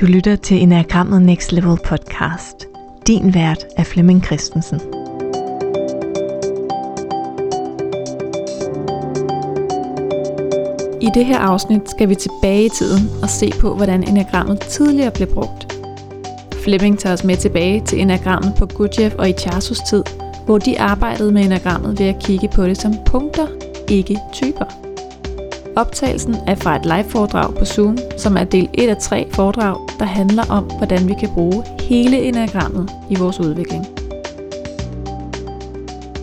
Du 0.00 0.06
lytter 0.06 0.36
til 0.36 0.62
Enagrammet 0.62 1.22
Next 1.22 1.52
Level 1.52 1.78
podcast. 1.84 2.66
Din 3.06 3.34
vært 3.34 3.66
er 3.76 3.84
Flemming 3.84 4.24
Christensen. 4.24 4.80
I 11.00 11.08
det 11.14 11.24
her 11.24 11.38
afsnit 11.38 11.90
skal 11.90 12.08
vi 12.08 12.14
tilbage 12.14 12.64
i 12.64 12.68
tiden 12.68 13.08
og 13.22 13.30
se 13.30 13.52
på, 13.60 13.74
hvordan 13.74 14.08
enagrammet 14.08 14.60
tidligere 14.60 15.10
blev 15.10 15.28
brugt. 15.34 15.76
Flemming 16.64 16.98
tager 16.98 17.12
os 17.12 17.24
med 17.24 17.36
tilbage 17.36 17.80
til 17.80 18.00
enagrammet 18.00 18.54
på 18.58 18.66
Gurdjieff 18.66 19.14
og 19.14 19.28
Icharsos 19.28 19.80
tid, 19.80 20.02
hvor 20.46 20.58
de 20.58 20.80
arbejdede 20.80 21.32
med 21.32 21.44
enagrammet 21.44 21.98
ved 21.98 22.06
at 22.06 22.22
kigge 22.22 22.48
på 22.48 22.64
det 22.64 22.80
som 22.80 22.94
punkter, 23.06 23.46
ikke 23.88 24.18
typer. 24.32 24.79
Optagelsen 25.76 26.34
er 26.46 26.54
fra 26.54 26.76
et 26.76 26.86
live-foredrag 26.86 27.54
på 27.54 27.64
Zoom, 27.64 27.98
som 28.16 28.36
er 28.36 28.44
del 28.44 28.68
1 28.74 28.88
af 28.88 28.96
tre 28.96 29.30
foredrag, 29.32 29.76
der 29.98 30.04
handler 30.04 30.42
om, 30.50 30.64
hvordan 30.64 31.08
vi 31.08 31.14
kan 31.20 31.28
bruge 31.34 31.64
hele 31.80 32.22
enagrammet 32.22 32.90
i 33.10 33.14
vores 33.18 33.40
udvikling. 33.40 33.84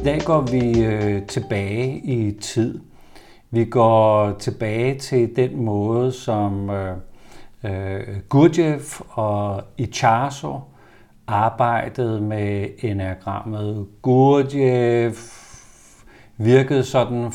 I 0.01 0.03
dag 0.03 0.21
går 0.25 0.41
vi 0.41 0.85
øh, 0.85 1.25
tilbage 1.27 1.97
i 1.97 2.31
tid. 2.31 2.79
Vi 3.51 3.65
går 3.65 4.31
tilbage 4.39 4.99
til 4.99 5.35
den 5.35 5.65
måde, 5.65 6.11
som 6.11 6.69
øh, 6.69 6.95
øh, 7.63 8.01
Gurdjieff 8.29 9.01
og 9.09 9.63
Icharso 9.77 10.59
arbejdede 11.27 12.21
med 12.21 12.67
enagrammet. 12.79 13.85
Gurdjieff 14.01 15.17
virkede 16.37 16.83
sådan 16.83 17.31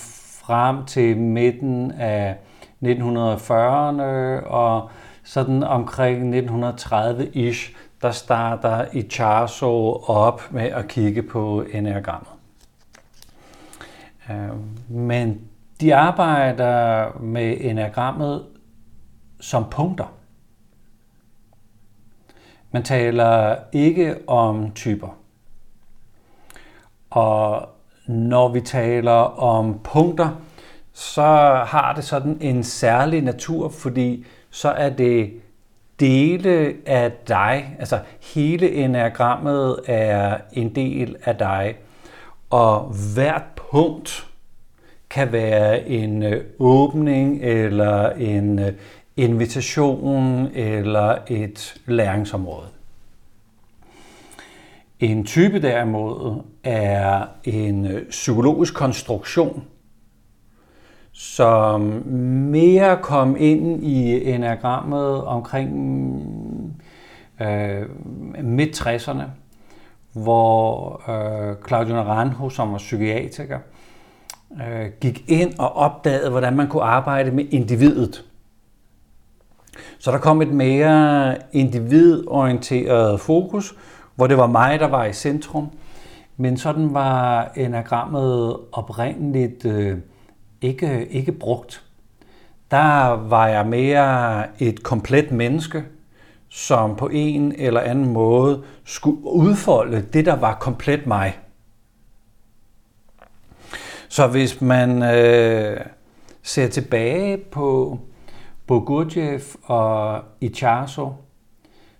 frem 0.53 0.85
til 0.85 1.17
midten 1.17 1.91
af 1.91 2.37
1940'erne, 2.85 4.03
og 4.47 4.91
sådan 5.25 5.63
omkring 5.63 6.39
1930-ish, 6.39 7.77
der 8.03 8.11
starter 8.11 8.85
Icharso 8.93 10.03
op 10.07 10.43
med 10.51 10.63
at 10.63 10.89
kigge 10.89 11.23
på 11.23 11.65
enagrammet. 11.73 12.31
Øh, 14.31 14.49
men 14.89 15.41
de 15.81 15.95
arbejder 15.95 17.09
med 17.21 17.57
enagrammet 17.61 18.47
som 19.41 19.65
punkter. 19.71 20.15
Man 22.71 22.83
taler 22.83 23.57
ikke 23.73 24.29
om 24.29 24.71
typer. 24.75 25.19
Og 27.11 27.69
når 28.07 28.49
vi 28.49 28.61
taler 28.61 29.41
om 29.43 29.81
punkter, 29.85 30.29
så 30.93 31.23
har 31.67 31.93
det 31.97 32.05
sådan 32.05 32.39
en 32.41 32.65
særlig 32.65 33.23
natur, 33.23 33.69
fordi 33.69 34.27
så 34.51 34.69
er 34.69 34.91
det 34.91 35.33
dele 36.01 36.75
af 36.87 37.13
dig, 37.29 37.77
altså 37.79 37.99
hele 38.35 38.73
enagrammet 38.73 39.81
er 39.87 40.39
en 40.53 40.75
del 40.75 41.17
af 41.25 41.37
dig, 41.37 41.75
og 42.51 42.95
hvert 43.15 43.45
punkt 43.71 44.27
kan 45.11 45.33
være 45.33 45.89
en 45.89 46.23
øh, 46.23 46.45
åbning 46.59 47.43
eller 47.43 48.11
en 48.11 48.59
øh, 48.59 48.73
invitation 49.17 50.49
eller 50.55 51.19
et 51.29 51.75
læringsområde. 51.87 52.67
En 55.01 55.25
type 55.25 55.63
derimod 55.63 56.43
er 56.65 57.27
en 57.45 57.87
øh, 57.87 58.09
psykologisk 58.11 58.75
konstruktion, 58.75 59.65
som 61.13 61.81
mere 62.51 62.99
kom 63.03 63.37
ind 63.39 63.85
i 63.85 64.31
enagrammet 64.31 65.25
omkring 65.25 65.73
øh, 67.41 67.83
midt-60'erne, 68.45 69.23
hvor 70.13 71.03
øh, 71.11 71.57
Claudio 71.69 71.95
Naranjo, 71.95 72.51
som 72.51 72.73
var 72.73 72.79
psykiatriker, 72.79 73.59
øh, 74.53 74.87
gik 75.01 75.25
ind 75.29 75.59
og 75.59 75.77
opdagede, 75.77 76.31
hvordan 76.31 76.57
man 76.57 76.69
kunne 76.69 76.83
arbejde 76.83 77.31
med 77.31 77.45
individet. 77.51 78.25
Så 79.99 80.11
der 80.11 80.19
kom 80.19 80.43
et 80.43 80.53
mere 80.53 81.37
individorienteret 81.53 83.21
fokus, 83.21 83.75
hvor 84.15 84.27
det 84.27 84.37
var 84.37 84.47
mig, 84.47 84.81
der 84.81 84.89
var 84.89 85.05
i 85.05 85.13
centrum. 85.13 85.69
Men 86.37 86.57
sådan 86.57 86.95
var 86.95 87.53
enagrammet 87.57 88.57
oprindeligt 88.73 89.65
øh, 89.65 89.99
ikke, 90.63 91.07
ikke 91.11 91.33
brugt. 91.33 91.85
Der 92.71 93.07
var 93.09 93.49
jeg 93.49 93.67
mere 93.67 94.45
et 94.59 94.83
komplet 94.83 95.33
menneske, 95.33 95.85
som 96.49 96.97
på 96.97 97.09
en 97.09 97.53
eller 97.53 97.81
anden 97.81 98.13
måde 98.13 98.63
skulle 98.85 99.25
udfolde 99.25 100.07
det, 100.13 100.27
der 100.27 100.37
var 100.37 100.55
komplet 100.55 101.07
mig. 101.07 101.39
Så 104.09 104.27
hvis 104.27 104.61
man 104.61 105.03
øh, 105.03 105.81
ser 106.43 106.69
tilbage 106.69 107.37
på, 107.37 107.99
på 108.67 109.05
og 109.63 110.25
Icharso, 110.41 111.13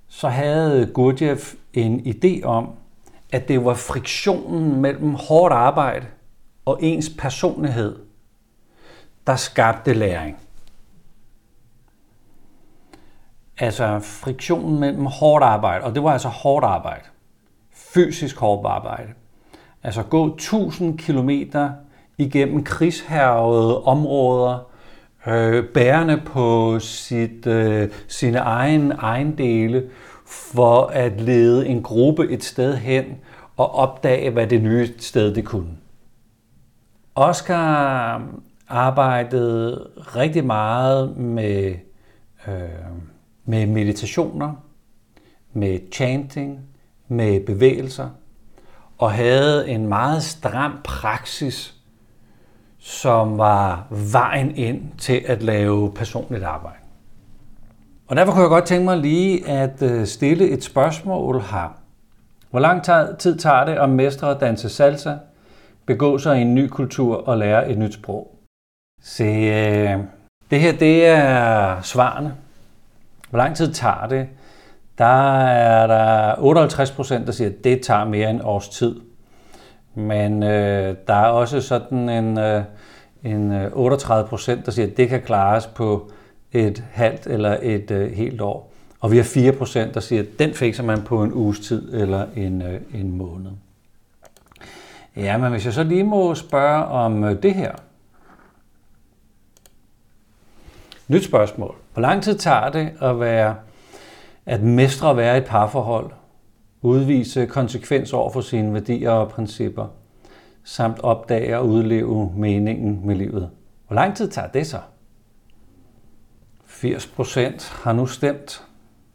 så 0.09 0.29
havde 0.29 0.91
Gurdjieff 0.95 1.55
en 1.75 2.01
idé 2.01 2.45
om, 2.45 2.69
at 3.33 3.49
det 3.49 3.65
var 3.65 3.75
friktionen 3.75 4.81
mellem 4.81 5.15
hårdt 5.15 5.55
arbejde 5.55 6.07
og 6.65 6.79
ens 6.83 7.11
personlighed, 7.19 7.97
der 9.27 9.37
skabte 9.37 9.93
læring. 9.93 10.39
Altså 13.59 13.99
friktionen 14.01 14.81
mellem 14.81 15.07
hårdt 15.07 15.45
arbejde, 15.45 15.85
og 15.85 15.95
det 15.95 16.03
var 16.03 16.13
altså 16.13 16.29
hårdt 16.29 16.65
arbejde, 16.65 17.05
fysisk 17.73 18.39
hårdt 18.39 18.67
arbejde. 18.67 19.09
Altså 19.83 20.03
gå 20.03 20.35
1000 20.35 20.99
km 20.99 21.31
igennem 22.19 22.65
krigshærvede 22.65 23.83
områder, 23.83 24.59
øh, 25.27 25.65
bærende 25.65 26.23
på 26.27 26.79
sit, 26.79 27.47
øh, 27.47 27.89
sine 28.09 28.39
egen 28.39 28.93
ejendele, 28.93 29.91
for 30.27 30.87
at 30.87 31.21
lede 31.21 31.67
en 31.67 31.83
gruppe 31.83 32.31
et 32.31 32.45
sted 32.45 32.77
hen 32.77 33.05
og 33.57 33.75
opdage, 33.75 34.31
hvad 34.31 34.47
det 34.47 34.63
nye 34.63 34.89
sted 34.99 35.35
det 35.35 35.45
kunne. 35.45 35.77
Oscar 37.15 38.23
arbejdede 38.73 39.89
rigtig 39.97 40.47
meget 40.47 41.17
med, 41.17 41.75
øh, 42.49 42.55
med 43.45 43.67
meditationer, 43.67 44.53
med 45.53 45.79
chanting, 45.93 46.61
med 47.09 47.47
bevægelser, 47.47 48.09
og 48.99 49.13
havde 49.13 49.69
en 49.69 49.87
meget 49.87 50.23
stram 50.23 50.79
praksis 50.85 51.83
som 52.85 53.39
var 53.39 53.87
vejen 54.13 54.57
ind 54.57 54.83
til 54.99 55.23
at 55.27 55.43
lave 55.43 55.93
personligt 55.93 56.45
arbejde. 56.45 56.77
Og 58.07 58.17
derfor 58.17 58.33
kunne 58.33 58.43
jeg 58.43 58.49
godt 58.49 58.67
tænke 58.67 58.85
mig 58.85 58.97
lige 58.97 59.49
at 59.49 59.83
øh, 59.83 60.07
stille 60.07 60.49
et 60.49 60.65
spørgsmål 60.65 61.41
her. 61.41 61.79
Hvor 62.51 62.61
lang 62.61 62.85
tid 63.19 63.39
tager 63.39 63.65
det 63.65 63.73
at 63.73 63.91
mestre 63.91 64.31
at 64.31 64.41
danse 64.41 64.69
salsa, 64.69 65.15
begå 65.87 66.19
sig 66.19 66.39
i 66.39 66.43
en 66.43 66.55
ny 66.55 66.69
kultur 66.69 67.17
og 67.17 67.39
lære 67.39 67.71
et 67.71 67.79
nyt 67.79 67.95
sprog? 67.95 68.42
Se, 69.03 69.25
øh, 69.25 69.99
det 70.51 70.61
her 70.61 70.73
det 70.73 71.07
er 71.07 71.81
svarene. 71.83 72.35
Hvor 73.31 73.37
lang 73.37 73.57
tid 73.57 73.73
tager 73.73 74.07
det? 74.07 74.29
Der 74.99 75.41
er 75.41 75.87
der 75.87 76.35
58 76.39 76.91
procent, 76.91 77.27
der 77.27 77.33
siger, 77.33 77.51
at 77.51 77.65
det 77.65 77.81
tager 77.81 78.05
mere 78.05 78.31
end 78.31 78.41
års 78.45 78.69
tid. 78.69 79.01
Men 79.95 80.43
øh, 80.43 80.97
der 81.07 81.15
er 81.15 81.27
også 81.27 81.61
sådan 81.61 82.09
en, 82.09 82.39
øh, 82.39 82.63
en 83.25 83.53
øh, 83.53 83.71
38 83.73 84.29
procent, 84.29 84.67
der 84.67 84.73
siger, 84.73 84.87
at 84.87 84.97
det 84.97 85.09
kan 85.09 85.23
klares 85.23 85.67
på 85.67 86.11
et 86.53 86.85
halvt 86.93 87.27
eller 87.27 87.57
et 87.63 87.91
øh, 87.91 88.13
helt 88.13 88.41
år. 88.41 88.73
Og 89.01 89.11
vi 89.11 89.17
har 89.17 89.25
4 89.25 89.53
procent, 89.53 89.95
der 89.95 90.01
siger, 90.01 90.23
at 90.23 90.29
den 90.39 90.55
fikser 90.55 90.83
man 90.83 91.03
på 91.03 91.23
en 91.23 91.33
uges 91.33 91.61
tid 91.61 91.95
eller 91.95 92.27
en, 92.37 92.63
øh, 92.63 92.81
en 92.95 93.17
måned. 93.17 93.51
Ja, 95.17 95.37
men 95.37 95.51
hvis 95.51 95.65
jeg 95.65 95.73
så 95.73 95.83
lige 95.83 96.05
må 96.05 96.35
spørge 96.35 96.85
om 96.85 97.25
øh, 97.25 97.43
det 97.43 97.55
her. 97.55 97.73
Nyt 101.13 101.25
spørgsmål. 101.25 101.75
Hvor 101.93 102.03
lang 102.03 102.23
tid 102.23 102.39
tager 102.39 102.71
det 102.71 102.93
at 103.01 103.21
være 103.21 103.57
at 104.47 104.63
mestre 104.63 105.11
at 105.11 105.17
være 105.17 105.35
i 105.35 105.39
et 105.39 105.45
parforhold, 105.45 106.11
udvise 106.83 107.47
konsekvens 107.47 108.13
over 108.13 108.31
for 108.31 108.41
sine 108.41 108.75
værdier 108.75 109.11
og 109.11 109.29
principper, 109.29 109.87
samt 110.65 111.01
opdage 111.01 111.59
og 111.59 111.69
udleve 111.69 112.33
meningen 112.37 113.07
med 113.07 113.15
livet. 113.17 113.51
Hvor 113.87 113.95
lang 113.95 114.17
tid 114.17 114.29
tager 114.31 114.49
det 114.49 114.67
så? 114.67 114.79
80 116.67 117.07
procent 117.07 117.73
har 117.83 117.93
nu 117.93 118.07
stemt. 118.07 118.65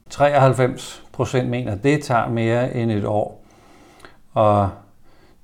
93 0.10 1.04
procent 1.12 1.50
mener, 1.50 1.72
at 1.72 1.84
det 1.84 2.04
tager 2.04 2.30
mere 2.30 2.76
end 2.76 2.92
et 2.92 3.06
år. 3.06 3.46
Og 4.34 4.70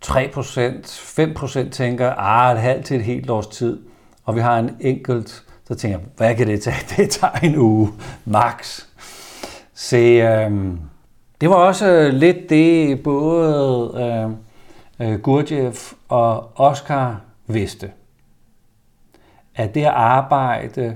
3 0.01 0.29
procent, 0.33 0.87
5 0.87 1.33
procent 1.33 1.73
tænker, 1.73 2.13
ah, 2.17 2.55
et 2.55 2.61
halvt 2.61 2.85
til 2.85 2.97
et 2.97 3.03
helt 3.03 3.29
års 3.29 3.47
tid. 3.47 3.83
Og 4.23 4.35
vi 4.35 4.39
har 4.39 4.59
en 4.59 4.77
enkelt, 4.79 5.43
så 5.73 5.79
tænker, 5.79 5.99
hvad 6.17 6.35
kan 6.35 6.47
det 6.47 6.61
tage? 6.61 6.85
Det 6.97 7.09
tager 7.09 7.33
en 7.33 7.57
uge, 7.57 7.89
max. 8.25 8.85
Se, 9.73 9.97
øh, 9.97 10.51
det 11.41 11.49
var 11.49 11.55
også 11.55 11.91
øh, 11.91 12.13
lidt 12.13 12.49
det, 12.49 13.03
både 13.03 14.35
øh, 14.99 15.13
øh 15.13 15.19
Gurdjieff 15.19 15.93
og 16.09 16.51
Oscar 16.55 17.21
vidste. 17.47 17.91
At 19.55 19.75
det 19.75 19.81
at 19.81 19.87
arbejde 19.87 20.95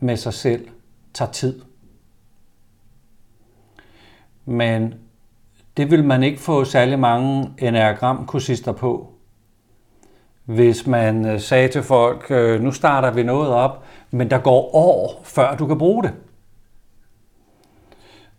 med 0.00 0.16
sig 0.16 0.34
selv 0.34 0.68
tager 1.14 1.30
tid. 1.30 1.60
Men 4.44 4.94
det 5.76 5.90
vil 5.90 6.04
man 6.04 6.22
ikke 6.22 6.40
få 6.40 6.64
særlig 6.64 6.98
mange 6.98 7.50
enagramkursister 7.58 8.72
på. 8.72 9.13
Hvis 10.44 10.86
man 10.86 11.26
øh, 11.26 11.40
sagde 11.40 11.68
til 11.68 11.82
folk, 11.82 12.26
øh, 12.30 12.60
nu 12.60 12.72
starter 12.72 13.10
vi 13.10 13.22
noget 13.22 13.48
op, 13.48 13.84
men 14.10 14.30
der 14.30 14.38
går 14.38 14.74
år, 14.74 15.20
før 15.24 15.56
du 15.56 15.66
kan 15.66 15.78
bruge 15.78 16.02
det. 16.02 16.12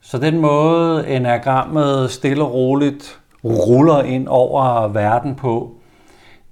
Så 0.01 0.17
den 0.17 0.39
måde 0.39 1.07
enagrammet 1.07 2.11
stille 2.11 2.43
og 2.43 2.53
roligt 2.53 3.19
ruller 3.43 4.01
ind 4.01 4.27
over 4.27 4.87
verden 4.87 5.35
på, 5.35 5.71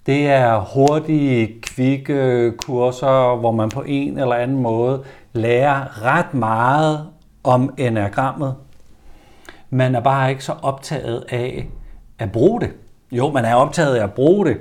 det 0.05 0.27
er 0.27 0.59
hurtige, 0.59 1.61
kvikke 1.61 2.51
kurser, 2.57 3.35
hvor 3.35 3.51
man 3.51 3.69
på 3.69 3.83
en 3.85 4.19
eller 4.19 4.35
anden 4.35 4.57
måde 4.57 5.03
lærer 5.33 6.05
ret 6.05 6.33
meget 6.33 7.07
om 7.43 7.73
enagrammet. 7.77 8.55
Man 9.69 9.95
er 9.95 9.99
bare 9.99 10.29
ikke 10.29 10.43
så 10.43 10.53
optaget 10.61 11.25
af 11.29 11.67
at 12.19 12.31
bruge 12.31 12.61
det. 12.61 12.71
Jo, 13.11 13.31
man 13.31 13.45
er 13.45 13.55
optaget 13.55 13.95
af 13.95 14.03
at 14.03 14.13
bruge 14.13 14.45
det, 14.45 14.57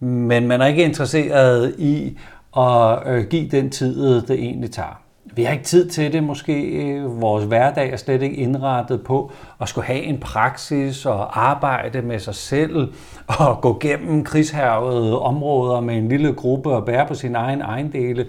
men 0.00 0.46
man 0.46 0.60
er 0.60 0.66
ikke 0.66 0.84
interesseret 0.84 1.74
i 1.78 2.18
at 2.56 2.98
øh, 3.06 3.26
give 3.26 3.48
den 3.48 3.70
tid, 3.70 4.16
øh, 4.16 4.28
det 4.28 4.30
egentlig 4.30 4.70
tager. 4.70 5.02
Vi 5.34 5.42
har 5.42 5.52
ikke 5.52 5.64
tid 5.64 5.88
til 5.88 6.12
det 6.12 6.24
måske. 6.24 7.02
Vores 7.06 7.44
hverdag 7.44 7.92
er 7.92 7.96
slet 7.96 8.22
ikke 8.22 8.36
indrettet 8.36 9.04
på 9.04 9.32
at 9.60 9.68
skulle 9.68 9.86
have 9.86 10.02
en 10.02 10.20
praksis 10.20 11.06
og 11.06 11.48
arbejde 11.48 12.02
med 12.02 12.18
sig 12.18 12.34
selv 12.34 12.92
og 13.26 13.60
gå 13.60 13.78
gennem 13.80 14.24
krigshærvede 14.24 15.20
områder 15.20 15.80
med 15.80 15.96
en 15.96 16.08
lille 16.08 16.32
gruppe 16.32 16.70
og 16.70 16.84
bære 16.84 17.06
på 17.06 17.14
sin 17.14 17.34
egen 17.34 17.60
ejendele. 17.60 18.26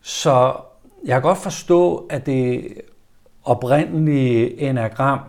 Så 0.00 0.52
jeg 1.04 1.14
kan 1.14 1.22
godt 1.22 1.38
forstå, 1.38 2.06
at 2.10 2.26
det 2.26 2.68
oprindelige 3.44 4.60
enagram 4.60 5.20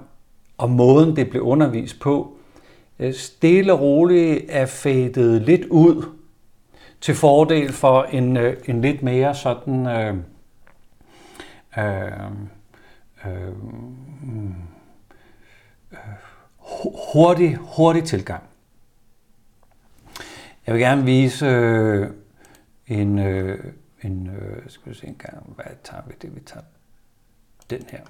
og 0.58 0.70
måden, 0.70 1.16
det 1.16 1.30
blev 1.30 1.42
undervist 1.42 2.00
på, 2.00 2.34
Øh, 3.00 3.14
stille 3.14 3.74
og 3.74 3.80
roligt 3.80 4.46
er 4.50 4.66
fadet 4.66 5.42
lidt 5.42 5.66
ud 5.66 6.06
til 7.02 7.16
fordel 7.16 7.74
for 7.74 8.04
en, 8.04 8.38
øh, 8.38 8.58
en 8.66 8.82
lidt 8.82 9.04
mere 9.04 9.36
sådan 9.36 9.88
øh, 9.88 10.18
øh, 11.78 12.32
øh, 13.26 13.64
mm, 14.22 14.56
øh, 15.92 15.98
hurtig, 17.14 17.56
hurtig 17.56 18.04
tilgang. 18.04 18.44
Jeg 20.68 20.74
vil 20.74 20.82
gerne 20.82 21.06
vise 21.06 21.46
øh, 21.46 22.10
en, 22.88 23.20
øh, 23.20 23.74
en 24.02 24.28
øh, 24.28 24.70
skal 24.70 24.92
vi 24.92 24.98
se 24.98 25.08
en 25.08 25.16
gang, 25.16 25.54
hvad 25.56 25.66
tager 25.84 26.04
vi 26.08 26.14
det? 26.22 26.36
Vi 26.36 26.40
tager 26.40 26.64
den 27.70 27.86
her. 27.92 28.02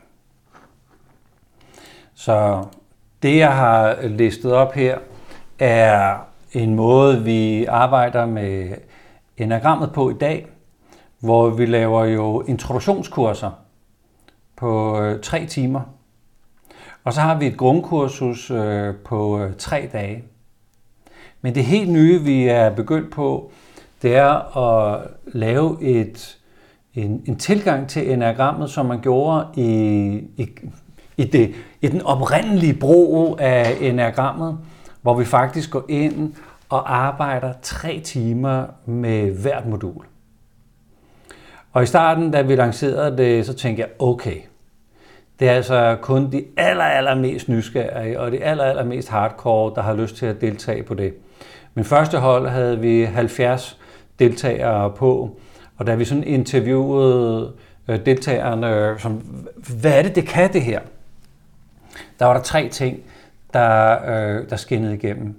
Så 2.14 2.66
det, 3.24 3.38
jeg 3.38 3.56
har 3.56 4.08
listet 4.08 4.54
op 4.54 4.74
her, 4.74 4.98
er 5.60 6.18
en 6.52 6.76
måde, 6.76 7.24
vi 7.24 7.66
arbejder 7.66 8.26
med 8.26 8.72
enagrammet 9.38 9.92
på 9.94 10.10
i 10.10 10.14
dag, 10.14 10.48
hvor 11.20 11.50
vi 11.50 11.66
laver 11.66 12.06
jo 12.06 12.42
introduktionskurser 12.42 13.52
på 14.58 15.02
øh, 15.02 15.22
tre 15.22 15.46
timer. 15.46 15.82
Og 17.04 17.14
så 17.14 17.22
har 17.22 17.40
vi 17.40 17.48
et 17.48 17.58
grundkursus 17.58 18.52
øh, 18.52 18.96
på 19.06 19.40
øh, 19.40 19.56
tre 19.58 19.90
dage. 19.94 20.24
Men 21.42 21.56
det 21.56 21.66
helt 21.66 21.92
nye, 21.92 22.22
vi 22.22 22.48
er 22.48 22.76
begyndt 22.76 23.12
på, 23.12 23.52
det 24.02 24.16
er 24.16 24.58
at 24.58 25.08
lave 25.26 25.82
et, 25.82 26.38
en, 26.94 27.24
en 27.26 27.36
tilgang 27.36 27.90
til 27.90 28.12
enagrammet, 28.12 28.70
som 28.70 28.86
man 28.86 29.02
gjorde 29.02 29.48
i, 29.56 29.68
i, 30.38 30.50
i, 31.18 31.24
det, 31.24 31.56
i 31.82 31.88
den 31.88 32.02
oprindelige 32.02 32.74
brug 32.74 33.38
af 33.40 33.78
enagrammet, 33.82 34.58
hvor 35.02 35.14
vi 35.14 35.26
faktisk 35.26 35.72
går 35.72 35.86
ind 35.90 36.34
og 36.70 36.96
arbejder 36.96 37.54
tre 37.62 38.00
timer 38.00 38.66
med 38.86 39.32
hvert 39.32 39.66
modul. 39.66 40.06
Og 41.72 41.84
i 41.84 41.86
starten, 41.86 42.32
da 42.32 42.42
vi 42.42 42.56
lancerede 42.56 43.18
det, 43.18 43.46
så 43.46 43.54
tænkte 43.54 43.82
jeg, 43.82 43.90
okay, 44.00 44.38
det 45.40 45.50
er 45.50 45.54
altså 45.54 45.98
kun 46.02 46.32
de 46.32 46.44
aller, 46.58 46.84
aller 46.84 47.16
mest 47.16 47.50
nysgerrige 47.50 48.20
og 48.20 48.32
de 48.32 48.44
aller, 48.44 48.64
aller 48.64 48.84
mest 48.84 49.10
hardcore, 49.10 49.76
der 49.76 49.82
har 49.82 49.94
lyst 49.94 50.16
til 50.16 50.26
at 50.26 50.42
deltage 50.42 50.84
på 50.84 50.94
det. 50.94 51.14
Men 51.74 51.86
første 51.86 52.18
hold 52.18 52.48
havde 52.48 52.80
vi 52.80 53.04
70 53.04 53.80
deltagere 54.20 54.90
på, 54.90 55.40
og 55.78 55.88
da 55.88 55.96
vi 55.96 56.06
sådan 56.06 56.24
interviewede 56.24 57.54
øh, 57.88 58.06
deltagerne, 58.06 59.00
som, 59.00 59.14
hvad 59.82 59.98
er 59.98 60.02
det, 60.02 60.16
det 60.16 60.28
kan 60.28 60.54
det 60.54 60.62
her? 60.62 60.80
Der 62.20 62.26
var 62.26 62.34
der 62.34 62.42
tre 62.42 62.70
ting, 62.70 63.00
der, 63.54 63.98
øh, 64.06 64.50
der 64.50 64.56
skinnede 64.56 64.94
igennem. 64.94 65.36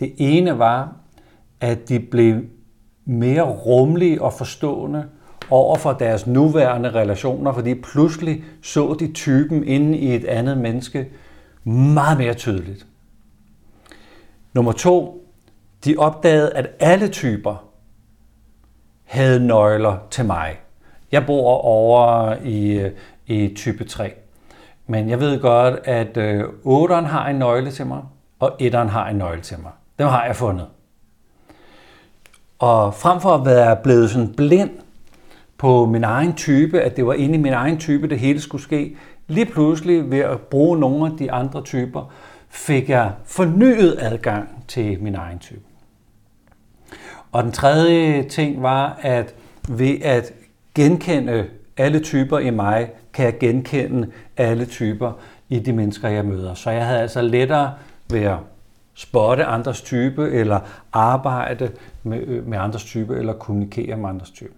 Det 0.00 0.12
ene 0.16 0.58
var, 0.58 0.96
at 1.60 1.88
de 1.88 2.00
blev 2.00 2.42
mere 3.04 3.42
rummelige 3.42 4.22
og 4.22 4.32
forstående 4.32 5.04
over 5.50 5.76
for 5.76 5.92
deres 5.92 6.26
nuværende 6.26 6.90
relationer, 6.90 7.52
fordi 7.52 7.74
pludselig 7.74 8.44
så 8.62 8.96
de 9.00 9.12
typen 9.12 9.64
inde 9.64 9.98
i 9.98 10.14
et 10.14 10.24
andet 10.24 10.58
menneske 10.58 11.08
meget 11.64 12.18
mere 12.18 12.34
tydeligt. 12.34 12.86
Nummer 14.52 14.72
to, 14.72 15.26
de 15.84 15.96
opdagede, 15.98 16.50
at 16.50 16.70
alle 16.80 17.08
typer 17.08 17.70
havde 19.04 19.46
nøgler 19.46 19.98
til 20.10 20.24
mig. 20.24 20.60
Jeg 21.12 21.26
bor 21.26 21.50
over 21.52 22.34
i, 22.44 22.72
øh, 22.72 22.90
i 23.26 23.54
type 23.56 23.84
3. 23.84 24.14
Men 24.86 25.08
jeg 25.08 25.20
ved 25.20 25.40
godt, 25.40 25.74
at 25.84 26.16
øh, 26.16 26.44
8'eren 26.64 27.04
har 27.04 27.28
en 27.28 27.36
nøgle 27.36 27.70
til 27.70 27.86
mig, 27.86 28.02
og 28.40 28.62
1'eren 28.62 28.88
har 28.88 29.08
en 29.08 29.16
nøgle 29.16 29.40
til 29.40 29.60
mig. 29.62 29.72
Dem 29.98 30.08
har 30.08 30.24
jeg 30.24 30.36
fundet. 30.36 30.66
Og 32.58 32.94
frem 32.94 33.20
for 33.20 33.34
at 33.34 33.46
være 33.46 33.76
blevet 33.76 34.10
sådan 34.10 34.34
blind 34.36 34.70
på 35.58 35.86
min 35.86 36.04
egen 36.04 36.32
type, 36.32 36.80
at 36.80 36.96
det 36.96 37.06
var 37.06 37.14
inde 37.14 37.34
i 37.34 37.38
min 37.38 37.52
egen 37.52 37.78
type, 37.78 38.08
det 38.08 38.18
hele 38.18 38.40
skulle 38.40 38.62
ske, 38.62 38.96
lige 39.28 39.46
pludselig 39.46 40.10
ved 40.10 40.18
at 40.18 40.40
bruge 40.40 40.78
nogle 40.78 41.06
af 41.06 41.18
de 41.18 41.32
andre 41.32 41.62
typer, 41.62 42.12
fik 42.48 42.88
jeg 42.88 43.12
fornyet 43.24 43.96
adgang 44.00 44.64
til 44.68 45.02
min 45.02 45.14
egen 45.14 45.38
type. 45.38 45.60
Og 47.32 47.42
den 47.42 47.52
tredje 47.52 48.22
ting 48.22 48.62
var, 48.62 48.98
at 49.00 49.34
ved 49.68 49.96
at 50.02 50.32
genkende 50.74 51.46
alle 51.76 52.00
typer 52.00 52.38
i 52.38 52.50
mig, 52.50 52.90
kan 53.14 53.24
jeg 53.24 53.38
genkende 53.38 54.10
alle 54.36 54.66
typer 54.66 55.12
i 55.48 55.58
de 55.58 55.72
mennesker, 55.72 56.08
jeg 56.08 56.24
møder. 56.24 56.54
Så 56.54 56.70
jeg 56.70 56.86
havde 56.86 57.00
altså 57.00 57.22
lettere 57.22 57.74
ved 58.10 58.22
at 58.22 58.38
spotte 58.94 59.44
andres 59.44 59.82
type, 59.82 60.30
eller 60.30 60.60
arbejde 60.92 61.72
med, 62.02 62.20
øh, 62.20 62.46
med 62.46 62.58
andres 62.58 62.84
type, 62.84 63.16
eller 63.16 63.32
kommunikere 63.32 63.96
med 63.96 64.08
andres 64.08 64.30
type. 64.30 64.52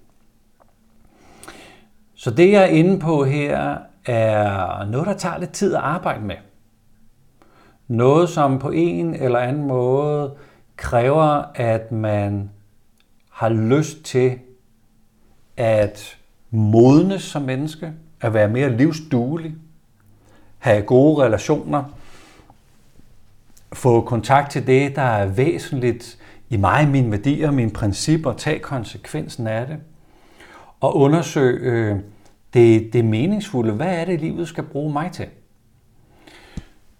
Så 2.14 2.30
det, 2.30 2.52
jeg 2.52 2.62
er 2.62 2.66
inde 2.66 2.98
på 2.98 3.24
her, 3.24 3.76
er 4.06 4.84
noget, 4.84 5.06
der 5.06 5.14
tager 5.14 5.38
lidt 5.38 5.52
tid 5.52 5.74
at 5.74 5.80
arbejde 5.80 6.24
med. 6.24 6.36
Noget, 7.88 8.28
som 8.28 8.58
på 8.58 8.70
en 8.70 9.14
eller 9.14 9.38
anden 9.38 9.66
måde 9.66 10.34
kræver, 10.76 11.42
at 11.54 11.92
man 11.92 12.50
har 13.30 13.48
lyst 13.48 14.04
til 14.04 14.38
at 15.56 16.18
modnes 16.50 17.22
som 17.22 17.42
menneske, 17.42 17.92
at 18.20 18.34
være 18.34 18.48
mere 18.48 18.76
livsduelig, 18.76 19.54
have 20.58 20.82
gode 20.82 21.24
relationer, 21.24 21.84
få 23.72 24.00
kontakt 24.00 24.50
til 24.50 24.66
det, 24.66 24.96
der 24.96 25.02
er 25.02 25.26
væsentligt 25.26 26.18
i 26.50 26.56
mig, 26.56 26.88
mine 26.88 27.10
værdier, 27.10 27.50
mine 27.50 27.70
principper, 27.70 28.32
tage 28.32 28.58
konsekvensen 28.58 29.46
af 29.46 29.66
det, 29.66 29.76
og 30.80 30.96
undersøge 30.96 31.60
øh, 31.60 31.96
det, 32.54 32.92
det 32.92 33.04
meningsfulde. 33.04 33.72
Hvad 33.72 34.00
er 34.00 34.04
det, 34.04 34.20
livet 34.20 34.48
skal 34.48 34.64
bruge 34.64 34.92
mig 34.92 35.12
til? 35.12 35.26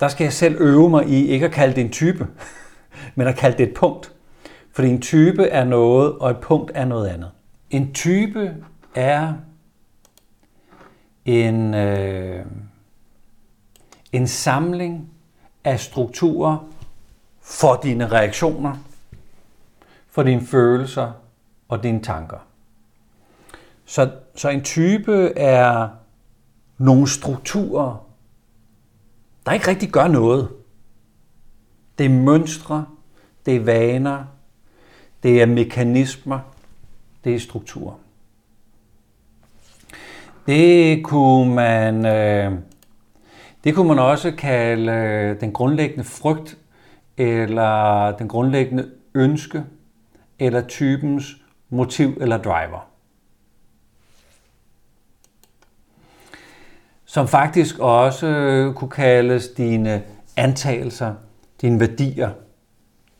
der 0.00 0.08
skal 0.08 0.24
jeg 0.24 0.32
selv 0.32 0.56
øve 0.60 0.90
mig 0.90 1.08
i 1.08 1.26
ikke 1.26 1.46
at 1.46 1.52
kalde 1.52 1.74
det 1.74 1.84
en 1.84 1.90
type, 1.90 2.26
men 3.16 3.26
at 3.26 3.36
kalde 3.36 3.58
det 3.58 3.68
et 3.68 3.74
punkt. 3.74 4.12
Fordi 4.72 4.88
en 4.88 5.00
type 5.00 5.42
er 5.42 5.64
noget, 5.64 6.12
og 6.12 6.30
et 6.30 6.36
punkt 6.36 6.72
er 6.74 6.84
noget 6.84 7.08
andet. 7.08 7.30
En 7.70 7.94
type 7.94 8.54
er 8.94 9.32
en, 11.24 11.74
øh, 11.74 12.44
en 14.12 14.26
samling 14.26 15.10
af 15.64 15.80
strukturer 15.80 16.68
for 17.40 17.80
dine 17.82 18.06
reaktioner, 18.08 18.76
for 20.10 20.22
dine 20.22 20.46
følelser 20.46 21.21
og 21.72 21.82
dine 21.82 22.02
tanker. 22.02 22.38
Så, 23.84 24.10
så 24.34 24.48
en 24.48 24.62
type 24.62 25.32
er 25.36 25.88
nogle 26.78 27.08
strukturer, 27.08 28.06
der 29.46 29.52
ikke 29.52 29.68
rigtig 29.68 29.90
gør 29.90 30.08
noget. 30.08 30.48
Det 31.98 32.06
er 32.06 32.10
mønstre, 32.10 32.86
det 33.46 33.56
er 33.56 33.60
vaner, 33.60 34.24
det 35.22 35.42
er 35.42 35.46
mekanismer, 35.46 36.38
det 37.24 37.34
er 37.34 37.38
strukturer. 37.38 37.94
Det 40.46 41.04
kunne 41.04 41.54
man, 41.54 42.06
øh, 42.06 42.52
det 43.64 43.74
kunne 43.74 43.88
man 43.88 43.98
også 43.98 44.32
kalde 44.38 44.92
øh, 44.92 45.40
den 45.40 45.52
grundlæggende 45.52 46.04
frygt, 46.04 46.58
eller 47.16 48.10
den 48.16 48.28
grundlæggende 48.28 48.90
ønske, 49.14 49.64
eller 50.38 50.68
typens 50.68 51.41
motiv 51.72 52.18
eller 52.20 52.38
driver. 52.38 52.88
Som 57.04 57.28
faktisk 57.28 57.78
også 57.78 58.26
øh, 58.26 58.74
kunne 58.74 58.90
kaldes 58.90 59.48
dine 59.48 60.02
antagelser, 60.36 61.14
dine 61.60 61.80
værdier, 61.80 62.30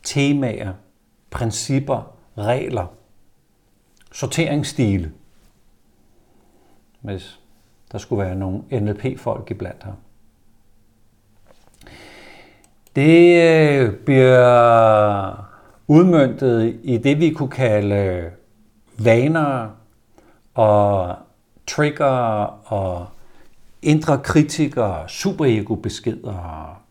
temaer, 0.03 0.73
principper, 1.31 2.15
regler, 2.37 2.85
sorteringsstile, 4.11 5.11
hvis 7.01 7.39
der 7.91 7.97
skulle 7.97 8.25
være 8.25 8.35
nogle 8.35 8.61
NLP-folk 8.71 9.51
iblandt 9.51 9.83
her. 9.83 9.93
Det 12.95 13.43
øh, 13.43 13.93
bliver 13.95 15.49
udmyndtet 15.87 16.79
i 16.83 16.97
det, 16.97 17.19
vi 17.19 17.29
kunne 17.29 17.51
kalde 17.51 18.31
vaner 18.97 19.69
og 20.53 21.15
trigger 21.67 22.45
og 22.65 23.07
indre 23.81 24.19
kritikere, 24.19 25.09
superego-beskeder, 25.09 26.81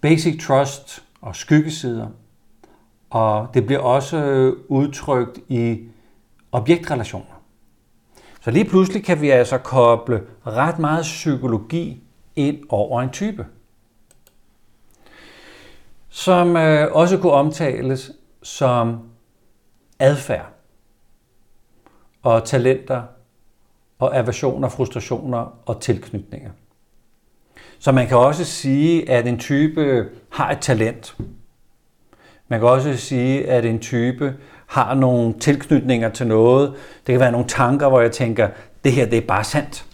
basic 0.00 0.46
trust 0.46 1.04
og 1.20 1.36
skyggesider. 1.36 2.08
Og 3.10 3.48
det 3.54 3.66
bliver 3.66 3.80
også 3.80 4.52
udtrykt 4.68 5.38
i 5.48 5.80
objektrelationer. 6.52 7.42
Så 8.40 8.50
lige 8.50 8.64
pludselig 8.64 9.04
kan 9.04 9.20
vi 9.20 9.30
altså 9.30 9.58
koble 9.58 10.22
ret 10.46 10.78
meget 10.78 11.02
psykologi 11.02 12.02
ind 12.36 12.58
over 12.68 13.02
en 13.02 13.10
type, 13.10 13.46
som 16.08 16.56
øh, 16.56 16.92
også 16.92 17.18
kunne 17.18 17.32
omtales 17.32 18.12
som 18.42 19.00
adfærd 19.98 20.53
og 22.24 22.44
talenter 22.44 23.02
og 23.98 24.16
aversioner, 24.16 24.68
frustrationer 24.68 25.58
og 25.66 25.80
tilknytninger. 25.80 26.50
Så 27.78 27.92
man 27.92 28.06
kan 28.06 28.16
også 28.16 28.44
sige, 28.44 29.10
at 29.10 29.26
en 29.26 29.38
type 29.38 30.08
har 30.30 30.50
et 30.50 30.58
talent. 30.58 31.16
Man 32.48 32.60
kan 32.60 32.68
også 32.68 32.96
sige, 32.96 33.50
at 33.50 33.64
en 33.64 33.78
type 33.78 34.36
har 34.66 34.94
nogle 34.94 35.38
tilknytninger 35.38 36.08
til 36.08 36.26
noget. 36.26 36.74
Det 37.06 37.12
kan 37.12 37.20
være 37.20 37.32
nogle 37.32 37.48
tanker, 37.48 37.88
hvor 37.88 38.00
jeg 38.00 38.12
tænker, 38.12 38.48
det 38.84 38.92
her 38.92 39.06
det 39.06 39.18
er 39.18 39.26
bare 39.26 39.44
sandt. 39.44 39.86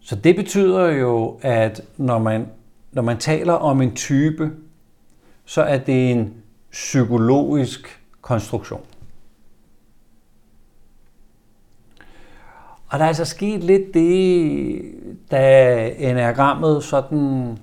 Så 0.00 0.16
det 0.16 0.36
betyder 0.36 0.86
jo, 0.86 1.38
at 1.42 1.80
når 1.96 2.18
man, 2.18 2.48
når 2.92 3.02
man 3.02 3.18
taler 3.18 3.52
om 3.52 3.82
en 3.82 3.94
type, 3.94 4.52
så 5.44 5.62
er 5.62 5.78
det 5.78 6.10
en 6.10 6.34
psykologisk 6.76 8.02
konstruktion. 8.20 8.80
Og 12.88 12.98
der 12.98 13.04
er 13.04 13.08
altså 13.08 13.24
sket 13.24 13.64
lidt 13.64 13.94
det, 13.94 14.82
da 15.30 15.90
enagrammet 15.98 16.84
sådan 16.84 17.58